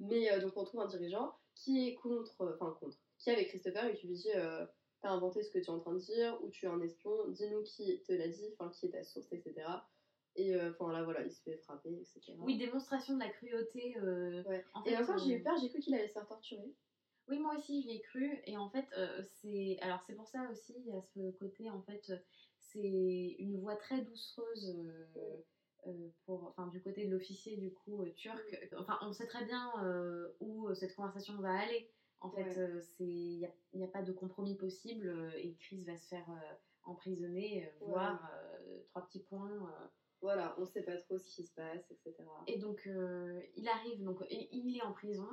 [0.01, 3.85] Mais donc on trouve un dirigeant qui est contre, enfin contre, qui est avec Christopher
[3.85, 4.33] et qui lui dit
[5.03, 7.29] t'as inventé ce que tu es en train de dire, ou tu es un espion,
[7.29, 9.67] dis-nous qui te l'a dit, enfin qui est ta source, etc.
[10.37, 12.35] Et euh, enfin là voilà, il se fait frapper, etc.
[12.39, 13.97] Oui, démonstration de la cruauté.
[13.99, 14.43] Euh,
[14.87, 16.75] et encore, j'ai eu euh, peur, j'ai cru qu'il allait se faire torturer.
[17.29, 18.41] Oui, moi aussi, j'y ai cru.
[18.47, 18.87] Et en fait,
[19.41, 19.79] c'est.
[19.81, 22.13] Alors, c'est pour ça aussi, il y a ce côté, en fait,
[22.59, 24.77] c'est une voix très doucereuse.
[26.25, 29.71] pour, enfin, du côté de l'officier du coup turc, enfin on sait très bien
[30.41, 31.91] où cette conversation va aller.
[32.23, 35.83] En fait, euh, il n'y a, y a, pas de compromis possible euh, et Chris
[35.85, 36.55] va se faire euh,
[36.85, 38.31] emprisonner, voire
[38.91, 39.51] trois petits points.
[40.21, 42.15] Voilà, on ne sait pas trop ce qui se passe, etc.
[42.47, 42.89] Et donc,
[43.57, 45.27] il arrive, donc il est en prison.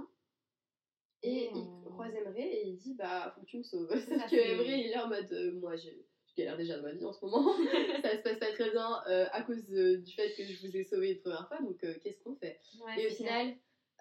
[1.22, 3.88] Et, il croise Emery et il dit Bah, faut que tu me sauves.
[3.90, 6.06] Parce que Emery, il est en mode Moi, j'ai
[6.38, 7.54] galère déjà de ma vie en ce moment.
[8.02, 11.12] ça se passe pas très bien à cause du fait que je vous ai sauvé
[11.12, 12.60] une première fois, donc qu'est-ce qu'on fait?
[12.98, 13.56] Et au final,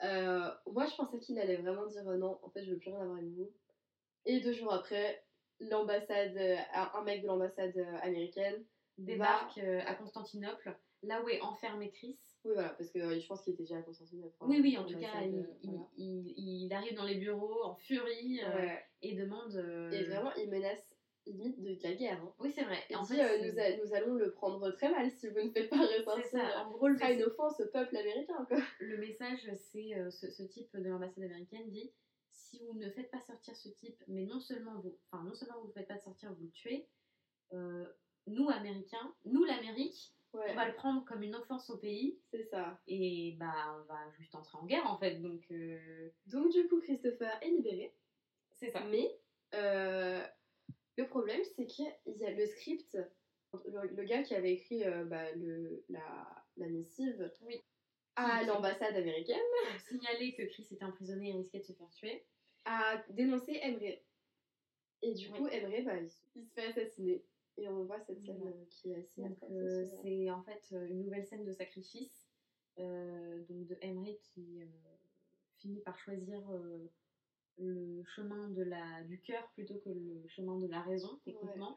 [0.05, 2.91] euh, moi, je pensais qu'il allait vraiment dire euh, non, en fait, je veux plus
[2.91, 3.51] rien avoir avec vous.
[4.27, 5.25] Et deux jours après,
[5.61, 6.57] l'ambassade, euh,
[6.95, 8.65] un mec de l'ambassade américaine
[8.99, 12.19] débarque à Constantinople, là où est enfermé Chris.
[12.45, 14.35] Oui, voilà, parce que je pense qu'il était déjà à Constantinople.
[14.43, 18.41] oui, oui, en tout cas, il, il, arrive dans les bureaux en furie
[19.03, 19.57] et demande.
[19.93, 20.88] Et vraiment, il menace
[21.33, 22.21] limite de, la guerre.
[22.23, 22.33] Hein.
[22.39, 22.79] Oui, c'est vrai.
[22.91, 25.77] Et en fait, nous, nous, allons le prendre très mal si vous ne faites pas
[26.31, 26.65] ça.
[26.65, 28.45] En gros, le une offense au peuple américain.
[28.49, 28.59] Quoi.
[28.81, 31.93] Le message, c'est euh, ce, type de l'ambassade américaine dit
[32.31, 35.61] si vous ne faites pas sortir ce type, mais non seulement vous, enfin non seulement
[35.61, 36.89] vous ne faites pas sortir, vous le tuez.
[37.53, 37.87] Euh,
[38.27, 42.19] nous Américains, nous l'Amérique, on va le prendre comme une offense au pays.
[42.31, 42.81] C'est ça.
[42.87, 45.17] Et bah on va juste entrer en guerre en fait.
[45.17, 47.95] Donc euh, donc du coup Christopher est libéré.
[48.53, 48.81] C'est ça.
[48.91, 49.19] Mais
[50.99, 52.99] le problème, c'est qu'il y a le script,
[53.65, 57.31] le, gars qui avait écrit euh, bah, le, la, la, missive
[58.17, 59.39] à l'ambassade américaine.
[59.71, 62.27] Pour signaler que Chris était emprisonné et risquait de se faire tuer.
[62.65, 64.01] A dénoncé Emre.
[65.03, 66.11] Et du coup, Emre, bah, il,
[66.45, 67.25] se fait assassiner.
[67.57, 71.27] Et on voit cette scène euh, qui est assez euh, C'est en fait une nouvelle
[71.27, 72.25] scène de sacrifice
[72.77, 74.61] donc de Emre qui
[75.57, 76.41] finit par choisir
[77.59, 81.77] le chemin de la, du cœur plutôt que le chemin de la raison, techniquement.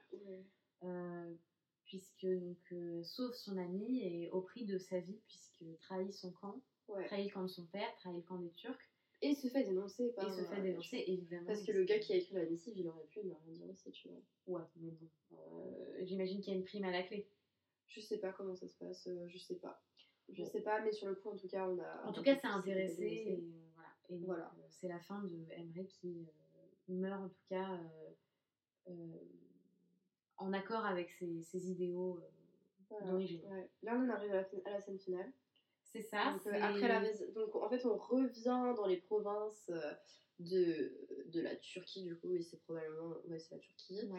[0.84, 1.34] Euh,
[1.86, 6.32] puisque donc euh, sauve son ami et au prix de sa vie, puisque trahit son
[6.32, 6.62] camp,
[7.06, 8.90] trahit le camp de son père, trahit le camp des Turcs.
[9.24, 10.28] Et se fait dénoncer par.
[10.28, 11.46] Et se fait euh, dénoncer, évidemment.
[11.46, 13.70] Parce que le gars qui a écrit la missive, il aurait pu ne rien dire
[13.70, 14.24] aussi, tu vois.
[14.48, 14.92] Ouais, mais
[15.30, 15.38] bon.
[16.02, 17.28] J'imagine qu'il y a une prime à la clé.
[17.88, 19.84] Je sais pas comment ça se passe, je sais pas.
[20.30, 22.08] Je sais pas, mais sur le coup, en tout cas, on a.
[22.08, 23.04] En tout cas, c'est intéressé.
[23.04, 23.61] Et
[24.12, 24.52] et voilà.
[24.60, 27.80] Euh, c'est la fin de Emre qui euh, meurt en tout cas
[28.90, 28.94] euh,
[30.38, 32.20] en accord avec ses, idéaux
[33.06, 33.42] d'origine.
[33.84, 35.32] Là, on arrive à la, scène finale.
[35.84, 36.34] C'est ça.
[36.34, 37.02] Donc, après la
[37.34, 39.72] donc en fait, on revient dans les provinces
[40.40, 44.10] de, de la Turquie, du coup, oui, c'est probablement ouais, c'est la Turquie.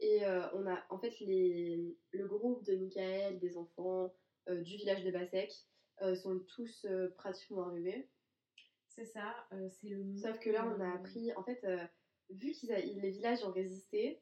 [0.00, 0.20] Et
[0.54, 4.12] on a en fait les, le groupe de Michael, des enfants
[4.48, 5.52] du village de Basek,
[6.16, 6.86] sont tous
[7.16, 8.08] pratiquement arrivés.
[9.00, 11.82] C'est ça, euh, c'est le Sauf que là, on a appris, en fait, euh,
[12.28, 14.20] vu que les villages ont résisté,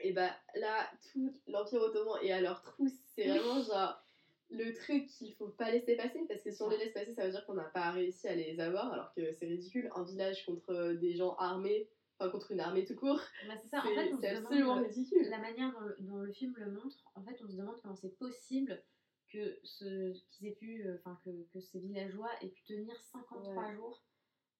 [0.00, 2.92] et bah là, tout l'Empire Ottoman est à leur trousse.
[3.14, 4.04] C'est vraiment genre
[4.50, 7.24] le truc qu'il faut pas laisser passer, parce que si on les laisse passer, ça
[7.24, 9.90] veut dire qu'on n'a pas réussi à les avoir, alors que c'est ridicule.
[9.94, 13.22] Un village contre des gens armés, enfin contre une armée tout court.
[13.48, 15.26] Bah c'est ça, en fait, c'est absolument ridicule.
[15.30, 17.96] La manière dont le, dont le, film le montre, en fait, on se demande comment
[17.96, 18.82] c'est possible
[19.30, 23.72] que ce qu'ils aient pu, euh, enfin que, que, ces villageois aient pu tenir 53
[23.74, 24.02] jours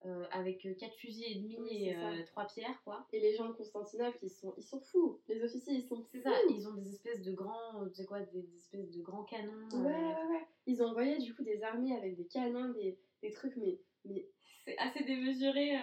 [0.07, 1.95] euh, avec 4 fusils et demi et
[2.27, 3.07] 3 euh, pierres quoi.
[3.13, 5.21] Et les gens de Constantinople ils sont ils sont fous.
[5.29, 8.21] Les officiers ils sont C'est ça, ils ont des espèces de grands tu sais quoi
[8.21, 9.69] des, espèces de grands canons.
[9.73, 10.47] Ouais ouais ouais.
[10.67, 14.27] Ils ont envoyé du coup des armées avec des canons des, des trucs mais mais
[14.65, 15.79] c'est assez démesuré.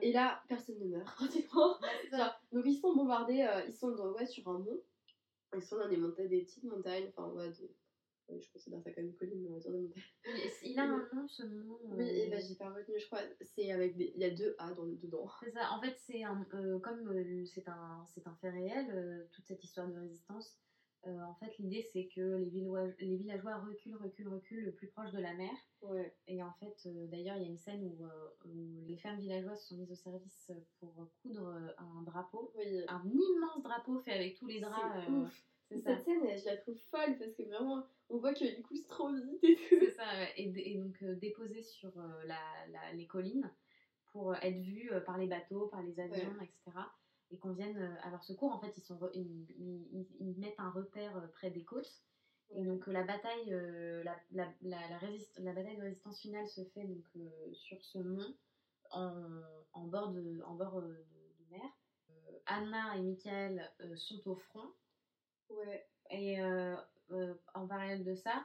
[0.00, 1.76] Et là, personne ne meurt, pratiquement.
[2.50, 4.80] donc ils sont bombardés, ils sont ouais, sur un mont.
[5.54, 7.68] Ils sont dans des, montagnes, des petites montagnes, enfin ouais, de
[8.40, 10.02] je considère ça comme une colline, on va dire de montagne.
[10.62, 11.78] Il a un nom, ce nom.
[11.84, 13.20] Oui, et bah, j'ai pas retenu, je crois.
[13.42, 14.12] C'est avec des...
[14.14, 15.28] Il y a deux A dans, dedans.
[15.42, 15.72] C'est ça.
[15.72, 19.46] En fait, c'est un, euh, comme euh, c'est un, c'est un fait réel, euh, toute
[19.46, 20.58] cette histoire de résistance.
[21.04, 25.10] en fait, l'idée, c'est que les villageois, les villageois reculent, reculent, reculent le plus proche
[25.12, 25.52] de la mer.
[25.82, 26.14] Ouais.
[26.28, 28.06] Et en fait, d'ailleurs, il y a une scène où,
[28.48, 32.52] où, les femmes villageoises sont mises au service pour coudre un drapeau.
[32.56, 32.84] Oui.
[32.88, 35.08] Un immense drapeau fait avec tous les draps.
[35.08, 35.51] Ouf.
[35.80, 39.42] Cette scène, je la trouve folle parce que vraiment, on voit qu'il coule trop vite
[39.42, 39.76] et tout.
[39.80, 40.04] C'est ça,
[40.36, 43.50] et, donc euh, déposé sur euh, la, les collines
[44.12, 46.78] pour euh, être vu par les bateaux, par les avions, etc.
[47.30, 48.52] Et qu'on vienne à leur secours.
[48.52, 49.46] En fait, ils, sont ils,
[50.20, 52.02] ils, mettent un repère près des côtes.
[52.54, 53.48] Et donc la bataille,
[54.04, 57.06] la, la, la, résist la, bataille de résistance finale se fait donc,
[57.54, 58.34] sur ce mont
[58.90, 59.14] en,
[59.72, 61.06] en bord de, en bord de,
[61.50, 61.62] mer.
[62.44, 64.68] Anna et Michael sont au front.
[65.52, 65.86] Ouais.
[66.10, 66.76] Et euh,
[67.54, 68.44] en parallèle de ça,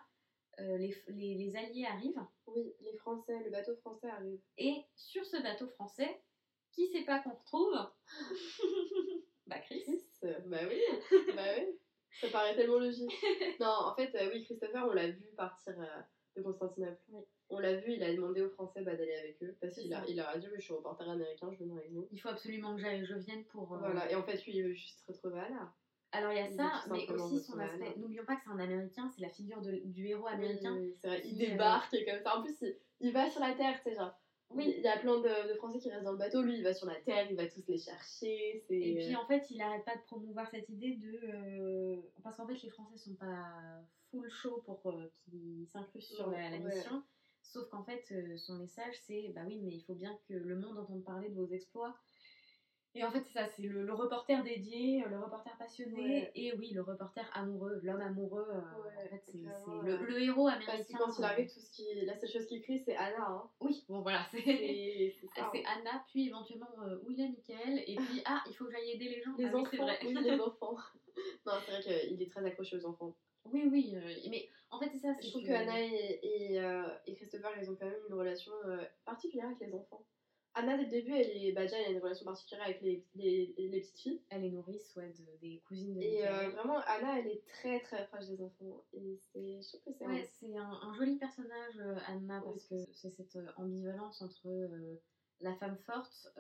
[0.60, 2.26] euh, les, les, les, Alliés arrivent.
[2.47, 4.39] Oui, les Français, le bateau français arrive.
[4.58, 6.22] Et sur ce bateau français,
[6.72, 7.76] qui sait pas qu'on retrouve?
[9.47, 9.86] Bah Chris.
[10.47, 10.82] Bah oui,
[11.34, 11.80] bah oui.
[12.20, 13.14] Ça paraît tellement logique.
[13.62, 15.74] Non, en fait, euh, oui, Christopher, on l'a vu partir
[16.36, 16.99] de Constantinople.
[17.49, 20.03] On l'a vu, il a demandé aux Français bah, d'aller avec eux parce qu'il a,
[20.05, 22.10] il a dit oui, je suis reporter américain, je viens avec vous.
[22.12, 23.68] Il faut absolument que je vienne pour.
[23.68, 25.74] Voilà, et en fait, lui, il veut juste se retrouver là.
[26.18, 27.93] Alors il y a ça, mais aussi son aspect.
[27.97, 30.76] N'oublions pas que c'est un américain, c'est la figure de, du héros américain.
[30.99, 32.38] c'est vrai, il euh, débarque comme ça.
[32.38, 32.65] En plus,
[33.01, 34.13] il, va sur la terre, tu sais, genre.
[34.49, 34.74] Oui.
[34.78, 36.74] Il y a plein de, de, Français qui restent dans le bateau, lui il va
[36.74, 38.63] sur la terre, il va tous les chercher.
[38.70, 41.20] Et puis en fait, il arrête pas de promouvoir cette idée de.
[41.24, 46.32] Euh, parce qu'en fait, les Français sont pas full show pour euh, qu'ils s'incrustent sur
[46.32, 47.03] la, mission.
[47.43, 50.78] Sauf qu'en fait, son message c'est bah oui, mais il faut bien que le monde
[50.78, 51.95] entende parler de vos exploits.
[52.98, 56.82] Et en fait, c'est ça, c'est le, reporter dédié, le reporter passionné, et oui, le
[56.82, 58.48] reporter amoureux, l'homme amoureux.
[58.50, 60.78] Euh, en fait, c'est le, héros américain.
[60.78, 63.28] Parce que quand il arrive, tout ce qui, la seule chose qu'il crie, c'est Anna.
[63.28, 63.50] Hein.
[63.62, 64.41] Oui, bon voilà, c'est
[65.38, 69.22] Anna, puis éventuellement euh, William Michael, et puis ah, il faut que j'aille aider les
[69.22, 69.36] gens.
[69.38, 70.00] Les ah enfants, vrai.
[70.04, 70.78] oui, les enfants.
[71.45, 73.16] non, c'est vrai qu'il est très accroché aux enfants.
[73.45, 75.14] Oui, oui, euh, mais en fait, c'est ça.
[75.22, 76.62] Je trouve que, Anna et, et,
[77.06, 78.52] et, Christopher, ils ont quand même une relation
[79.06, 80.04] particulière avec les enfants.
[80.58, 83.05] Anna, dès le début, elle, est, bah, déjà, elle a une relation particulière avec les,
[83.14, 84.22] les, les petites filles.
[84.30, 88.08] Elle est nourrice ouais, des cousines de Et euh, vraiment, Anna, elle est très très
[88.08, 88.84] proche des enfants.
[88.93, 90.26] Et c'est, je trouve que c'est ouais, un...
[90.39, 94.49] c'est un, joli personnage, euh, Anna, parce que c'est cette euh, ambivalence entre
[95.41, 96.34] la femme forte,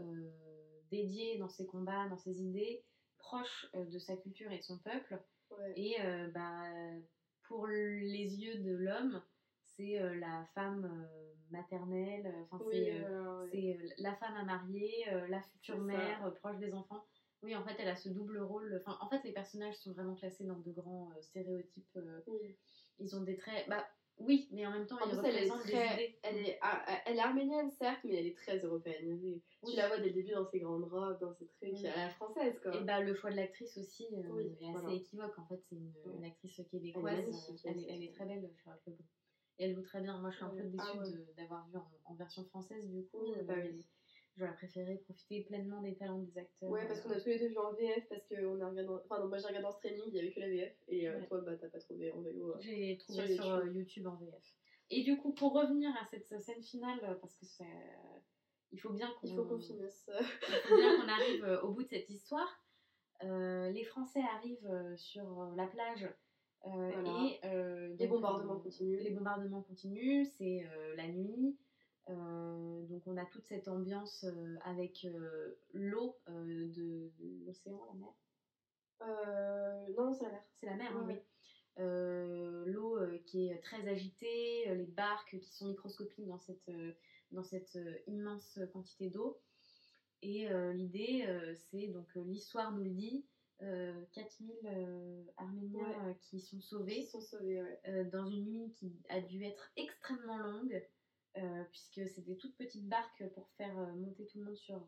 [0.89, 2.83] dédiée dans ses combats, dans ses idées,
[3.19, 5.21] proche de sa culture et de son peuple.
[5.75, 5.97] Et
[6.33, 6.63] bah,
[7.47, 9.21] pour les yeux de l'homme,
[9.75, 11.07] c'est la femme
[11.51, 16.73] maternelle, euh, enfin c'est euh, euh, la femme à marier, la future mère, proche des
[16.73, 17.03] enfants.
[17.43, 18.81] Oui, en fait, elle a ce double rôle.
[18.83, 21.99] Enfin, en fait, les personnages sont vraiment classés dans de grands stéréotypes.
[22.99, 23.69] Ils ont des traits.
[23.69, 23.85] Bah,
[24.17, 24.97] oui, mais en même temps.
[25.23, 26.59] Elle est,
[27.05, 29.39] elle est arménienne, certes, mais elle est très européenne.
[29.67, 32.09] Tu la vois dès le début dans ses grandes robes, dans ses trucs, à la
[32.09, 32.75] française, quoi.
[32.75, 35.37] Et bah, le choix de l'actrice aussi est assez équivoque.
[35.37, 37.59] En fait, c'est une, actrice québécoise.
[37.65, 39.03] Elle, elle, est très belle, Charlotte Lebon.
[39.59, 40.19] Et elle joue très bien.
[40.19, 43.19] Moi, je suis un peu ah déçue d'avoir vu en, version française, du coup.
[43.21, 43.85] Oui, bah oui.
[44.37, 46.69] J'aurais préféré profiter pleinement des talents des acteurs.
[46.69, 48.87] Ouais, parce qu'on a tous les deux vu en VF, parce qu'on a regardé.
[49.05, 50.73] Enfin, non, moi j'ai regardé en streaming, il n'y avait que la VF.
[50.87, 52.51] Et euh, toi, bah, t'as pas trouvé en VO.
[52.51, 54.05] Euh, j'ai trouvé sur, euh, YouTube.
[54.05, 54.55] en VF.
[54.91, 57.65] Et du coup, pour revenir à cette scène finale, parce que c'est.
[58.71, 59.47] Il faut bien qu'on.
[59.47, 60.07] Qu'on finisse.
[60.49, 62.63] il faut bien qu'on arrive au bout de cette histoire.
[63.23, 66.07] les Français arrivent sur la plage
[66.75, 68.99] euh, et euh, les bombardements continuent.
[68.99, 71.57] Les bombardements continuent, c'est euh, la nuit.
[72.07, 74.25] donc on a toute cette ambiance
[74.63, 75.05] avec
[75.73, 77.11] l'eau de,
[77.45, 78.13] l'océan, la mer.
[79.97, 80.43] non, c'est la mer.
[80.55, 82.71] C'est la mer, hein, oui.
[82.71, 86.71] l'eau qui est très agitée, les barques qui sont microscopiques dans cette,
[87.31, 89.39] dans cette immense quantité d'eau.
[90.21, 91.27] Et l'idée,
[91.69, 93.25] c'est donc l'histoire nous le dit,
[93.59, 97.03] 4000 euh, euh, Arméniens euh, qui sont sauvés.
[97.03, 97.63] sont sauvés
[98.11, 100.83] dans une nuit qui a dû être extrêmement longue.
[101.71, 104.87] puisque c'était toutes petites barques pour faire monter tout le monde sur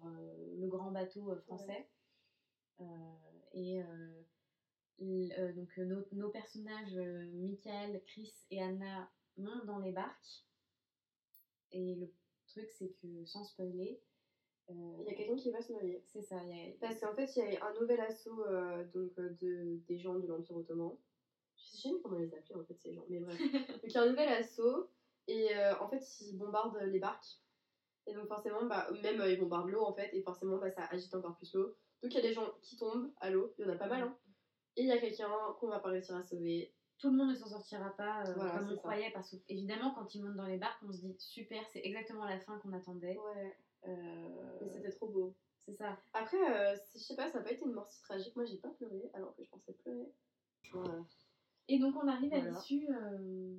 [0.57, 1.87] le grand bateau français.
[3.53, 3.81] et
[4.99, 6.95] donc nos, nos, personnages,
[7.33, 10.45] Michael, Chris et Anna, montent dans les barques.
[11.71, 12.11] Et le
[12.47, 14.01] truc, c'est que sans spoiler,
[14.69, 16.03] il y a quelqu'un qui va se noyer.
[16.05, 16.37] C'est ça.
[16.79, 20.15] Parce qu'en fait, il y a un nouvel assaut euh, donc, euh, de, des gens
[20.15, 20.95] de l'Empire Ottoman.
[21.55, 23.37] Je sais jamais comment les appeler en fait, ces gens, mais bref.
[23.69, 24.89] donc il y a un nouvel assaut
[25.27, 27.39] et euh, en fait, ils bombardent les barques.
[28.07, 31.13] Et donc forcément, bah, même ils de l'eau en fait, et forcément bah, ça agite
[31.13, 31.75] encore plus l'eau.
[32.01, 33.87] Donc il y a des gens qui tombent à l'eau, il y en a pas
[33.87, 34.17] mal, hein.
[34.77, 36.73] Et il y a quelqu'un qu'on va pas réussir à sauver.
[36.99, 40.23] Tout le monde ne s'en sortira pas euh, comme on croyait, parce qu'évidemment, quand ils
[40.23, 43.17] montent dans les barques, on se dit super, c'est exactement la fin qu'on attendait.
[43.17, 43.57] Ouais.
[43.87, 44.57] Euh...
[44.61, 45.35] Mais c'était trop beau.
[45.65, 45.97] C'est ça.
[46.13, 48.35] Après, euh, je sais pas, ça n'a pas été une mort si tragique.
[48.35, 50.11] Moi, j'ai pas pleuré, alors que je pensais pleurer.
[51.67, 52.87] Et donc, on arrive à l'issue.
[52.89, 53.55] Euh,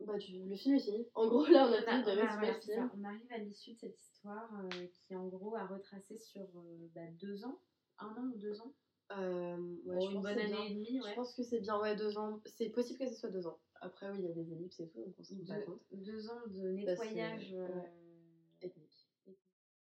[0.00, 0.44] bah, du...
[0.44, 1.06] le film est fini.
[1.14, 2.90] En gros, là, on a fini de résumer le film.
[2.98, 4.50] On arrive à l'issue de cette histoire
[4.92, 6.46] qui, en gros, a retracé sur
[6.94, 7.60] bah, deux ans.
[7.98, 8.74] Un an ou deux ans
[9.12, 12.40] euh, ouais, une bonne année et demie, Je pense que c'est bien, ouais, deux ans.
[12.46, 13.58] C'est possible que ce soit deux ans.
[13.80, 15.80] Après, oui, il y a des ellipses et tout, donc on se rend pas compte.
[15.92, 17.68] Deux ans de nettoyage euh.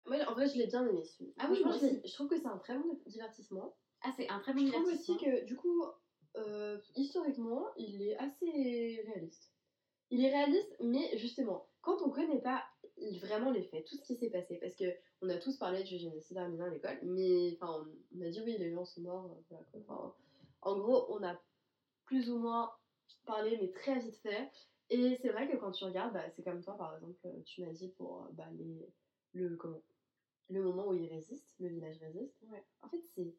[0.05, 1.31] Moi, en vrai, je l'ai bien aimé ce film.
[1.37, 3.75] Ah oui, moi je, je trouve que c'est un très bon divertissement.
[4.01, 4.91] Ah, c'est un très bon divertissement.
[4.91, 5.83] Je trouve aussi que, du coup,
[6.35, 9.51] euh, historiquement, il est assez réaliste.
[10.09, 12.63] Il est réaliste, mais justement, quand on connaît pas
[13.21, 14.85] vraiment les faits, tout ce qui s'est passé, parce que
[15.21, 17.85] on a tous parlé du génocide arménien à l'école, mais enfin,
[18.15, 20.09] on, a dit oui, les gens sont morts, euh,
[20.61, 21.39] en gros, on a
[22.05, 22.71] plus ou moins
[23.25, 24.51] parlé, mais très vite fait.
[24.89, 27.71] Et c'est vrai que quand tu regardes, bah, c'est comme toi, par exemple, tu m'as
[27.71, 28.87] dit pour euh, bah, les,
[29.33, 29.81] le, comment,
[30.49, 32.43] le moment où il résiste, le village résiste.
[32.81, 33.35] En fait, c'est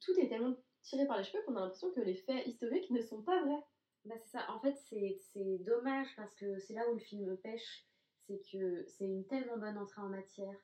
[0.00, 3.00] tout est tellement tiré par les cheveux qu'on a l'impression que les faits historiques ne
[3.00, 3.62] sont pas vrais.
[4.06, 7.84] Bah c'est ça, en fait c'est dommage parce que c'est là où le film pêche,
[8.26, 10.56] c'est que c'est une tellement bonne entrée en matière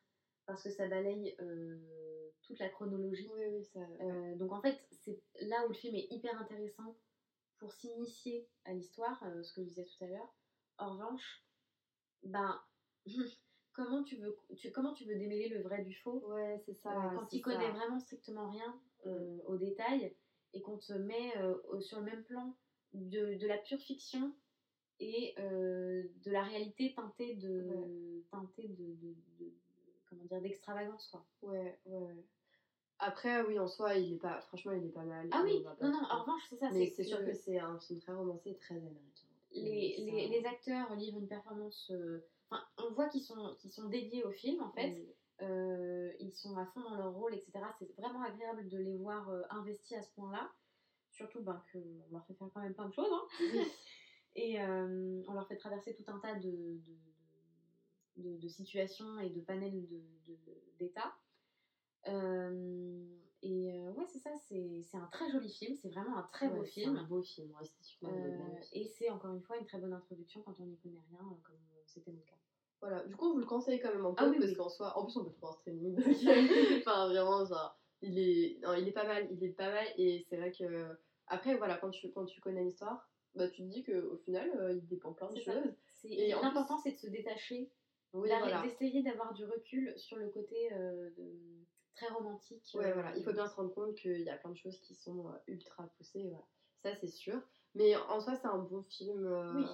[0.46, 3.28] parce que ça balaye euh, toute la chronologie.
[3.34, 6.96] Oui, oui, ça, euh, donc en fait, c'est là où le film est hyper intéressant
[7.58, 10.34] pour s'initier à l'histoire, euh, ce que je disais tout à l'heure.
[10.78, 11.44] En revanche,
[12.22, 12.58] ben,
[13.76, 16.24] comment, tu veux, tu, comment tu veux démêler le vrai du faux?
[16.28, 16.90] Ouais, c'est ça.
[17.14, 19.40] quand tu connais vraiment strictement rien mm.
[19.46, 20.16] au détail
[20.54, 21.32] et qu'on te met
[21.80, 22.56] sur le même plan
[22.94, 24.32] de, de la pure fiction
[24.98, 28.96] et de la réalité teintée de, teintée de,
[29.38, 29.52] de
[30.08, 31.24] comment dire, d'extravagance, quoi.
[31.42, 32.24] Ouais, ouais,
[32.98, 35.28] Après, oui, en soi, il est pas, franchement, il est pas mal.
[35.32, 36.70] Ah oui, non, non, en revanche, c'est ça.
[36.72, 39.26] Mais c'est sûr que, c'est un film très romancé et très américain.
[39.52, 41.90] Les, les, les, acteurs livrent une performance.
[41.90, 45.16] Euh, enfin, on voit qu'ils sont, qu'ils sont dédiés au film, en fait.
[45.42, 47.52] Euh, ils sont à fond dans leur rôle, etc.
[47.78, 50.50] C'est vraiment agréable de les voir euh, investis à ce point-là.
[51.10, 53.12] Surtout ben, qu'on leur fait faire quand même plein de choses.
[53.12, 53.26] Hein.
[54.34, 56.78] et on leur fait traverser tout un tas de
[58.16, 59.86] de, situations et de panels
[60.78, 61.14] d'état.
[62.08, 63.04] Euh,
[63.42, 66.64] et euh, ouais, c'est ça, c'est un très joli film, c'est vraiment un très beau
[66.64, 66.96] film.
[66.96, 67.52] un beau film,
[68.04, 71.38] euh, Et c'est encore une fois une très bonne introduction quand on n'y connaît rien,
[71.44, 71.56] comme
[71.86, 72.34] c'était mon cas.
[72.80, 74.68] Voilà, du coup, on vous le conseille quand même un peu, ah, oui, parce qu'en
[74.68, 75.98] soi, en plus, on peut trouver en streaming.
[76.80, 80.26] enfin, vraiment, genre, il est, non, il est pas mal, il est pas mal, et
[80.28, 83.82] c'est vrai que, après, voilà, quand tu, quand tu connais l'histoire, bah, tu te dis
[83.82, 85.74] qu'au final, il dépend plein de choses.
[86.04, 87.70] Et l'important, c'est de se détacher
[88.16, 88.30] oui,
[88.62, 91.10] D'essayer d'avoir du recul sur le côté euh,
[91.94, 92.64] très romantique.
[92.74, 93.14] Ouais, voilà.
[93.16, 95.36] Il faut bien se rendre compte qu'il y a plein de choses qui sont euh,
[95.48, 96.28] ultra poussées.
[96.28, 96.44] Voilà.
[96.82, 97.40] Ça, c'est sûr.
[97.74, 99.26] Mais en soi, c'est un bon film.
[99.26, 99.66] Euh, oui.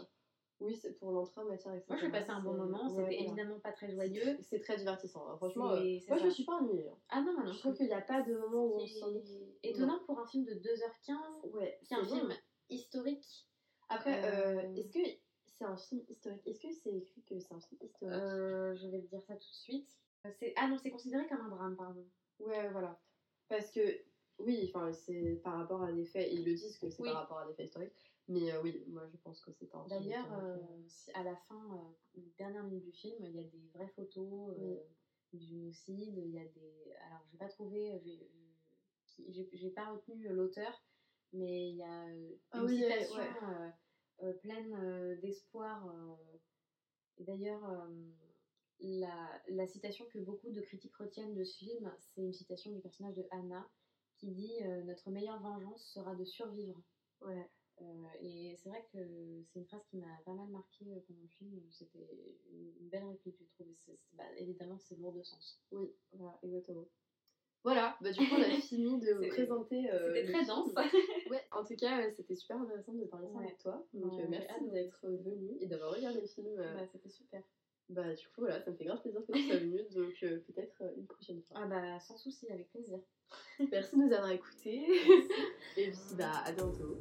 [0.62, 1.86] Oui, c'est pour l'entrée en matière, etc.
[1.88, 2.88] Moi, j'ai passé un bon moment.
[2.88, 4.38] C'était évidemment pas très joyeux.
[4.40, 5.28] C'est très divertissant.
[5.28, 5.36] Hein.
[5.36, 6.88] Franchement, moi, je me suis pas ennuyée.
[6.88, 6.98] Hein.
[7.08, 9.56] Ah non, non, Je trouve qu'il n'y a pas de moment où on s'ennuie.
[9.62, 11.50] Étonnant pour un film de 2h15.
[11.50, 11.78] Ouais.
[11.82, 12.32] C'est un film
[12.70, 13.48] historique.
[13.88, 14.12] Après,
[14.76, 15.00] est-ce que
[15.46, 16.42] c'est un film historique?
[16.46, 18.12] Est-ce que c'est écrit que c'est un film historique?
[18.14, 19.90] Euh, Je vais te dire ça tout de suite.
[20.56, 22.06] Ah non, c'est considéré comme un drame, pardon.
[22.38, 22.98] Ouais, voilà.
[23.48, 23.80] Parce que,
[24.38, 27.46] oui, c'est par rapport à des faits, ils le disent que c'est par rapport à
[27.46, 28.11] des faits historiques.
[28.28, 30.56] Mais euh, oui, moi je pense que c'est un D'ailleurs, euh,
[31.14, 34.56] à la fin, euh, dernière minute du film, il y a des vraies photos
[35.32, 36.16] du génocide.
[36.16, 36.92] Il y a des.
[37.06, 38.00] Alors, j'ai pas trouvé.
[39.28, 40.84] J'ai pas retenu l'auteur,
[41.32, 43.22] mais il y a une ah citation.
[44.22, 45.84] Euh, pleine euh, d'espoir.
[45.88, 46.14] Euh,
[47.18, 47.88] d'ailleurs,
[48.78, 52.80] la, la, citation que beaucoup de critiques retiennent de ce film, c'est une citation du
[52.80, 53.68] personnage de Anna
[54.18, 56.80] qui dit Notre meilleure vengeance sera de survivre.
[57.20, 57.50] Ouais.
[58.20, 58.98] Et c'est vrai que
[59.46, 61.60] c'est une phrase qui m'a pas mal marqué pendant le film.
[61.70, 62.06] C'était
[62.50, 63.66] une belle réplique, je trouve.
[64.12, 65.60] Bah, évidemment, c'est lourd de sens.
[65.72, 66.86] Oui, voilà, exactement.
[67.64, 69.90] Voilà, bah, du coup, on a fini de vous présenter.
[69.90, 70.70] Euh, c'était très dense.
[71.30, 73.86] ouais, en tout cas, c'était super intéressant de parler ça avec toi.
[73.94, 76.58] Donc, euh, merci d'être venu et d'avoir regardé le film.
[76.58, 76.74] Euh.
[76.74, 77.42] Bah, c'était super.
[77.88, 79.80] Bah, du coup, voilà, ça me fait grave plaisir que tu sois venu.
[79.94, 81.60] Donc, peut-être une prochaine fois.
[81.60, 82.98] Ah, bah, sans souci, avec plaisir.
[83.70, 84.84] merci de nous avoir écoutés.
[85.76, 87.00] et puis, bah, à bientôt.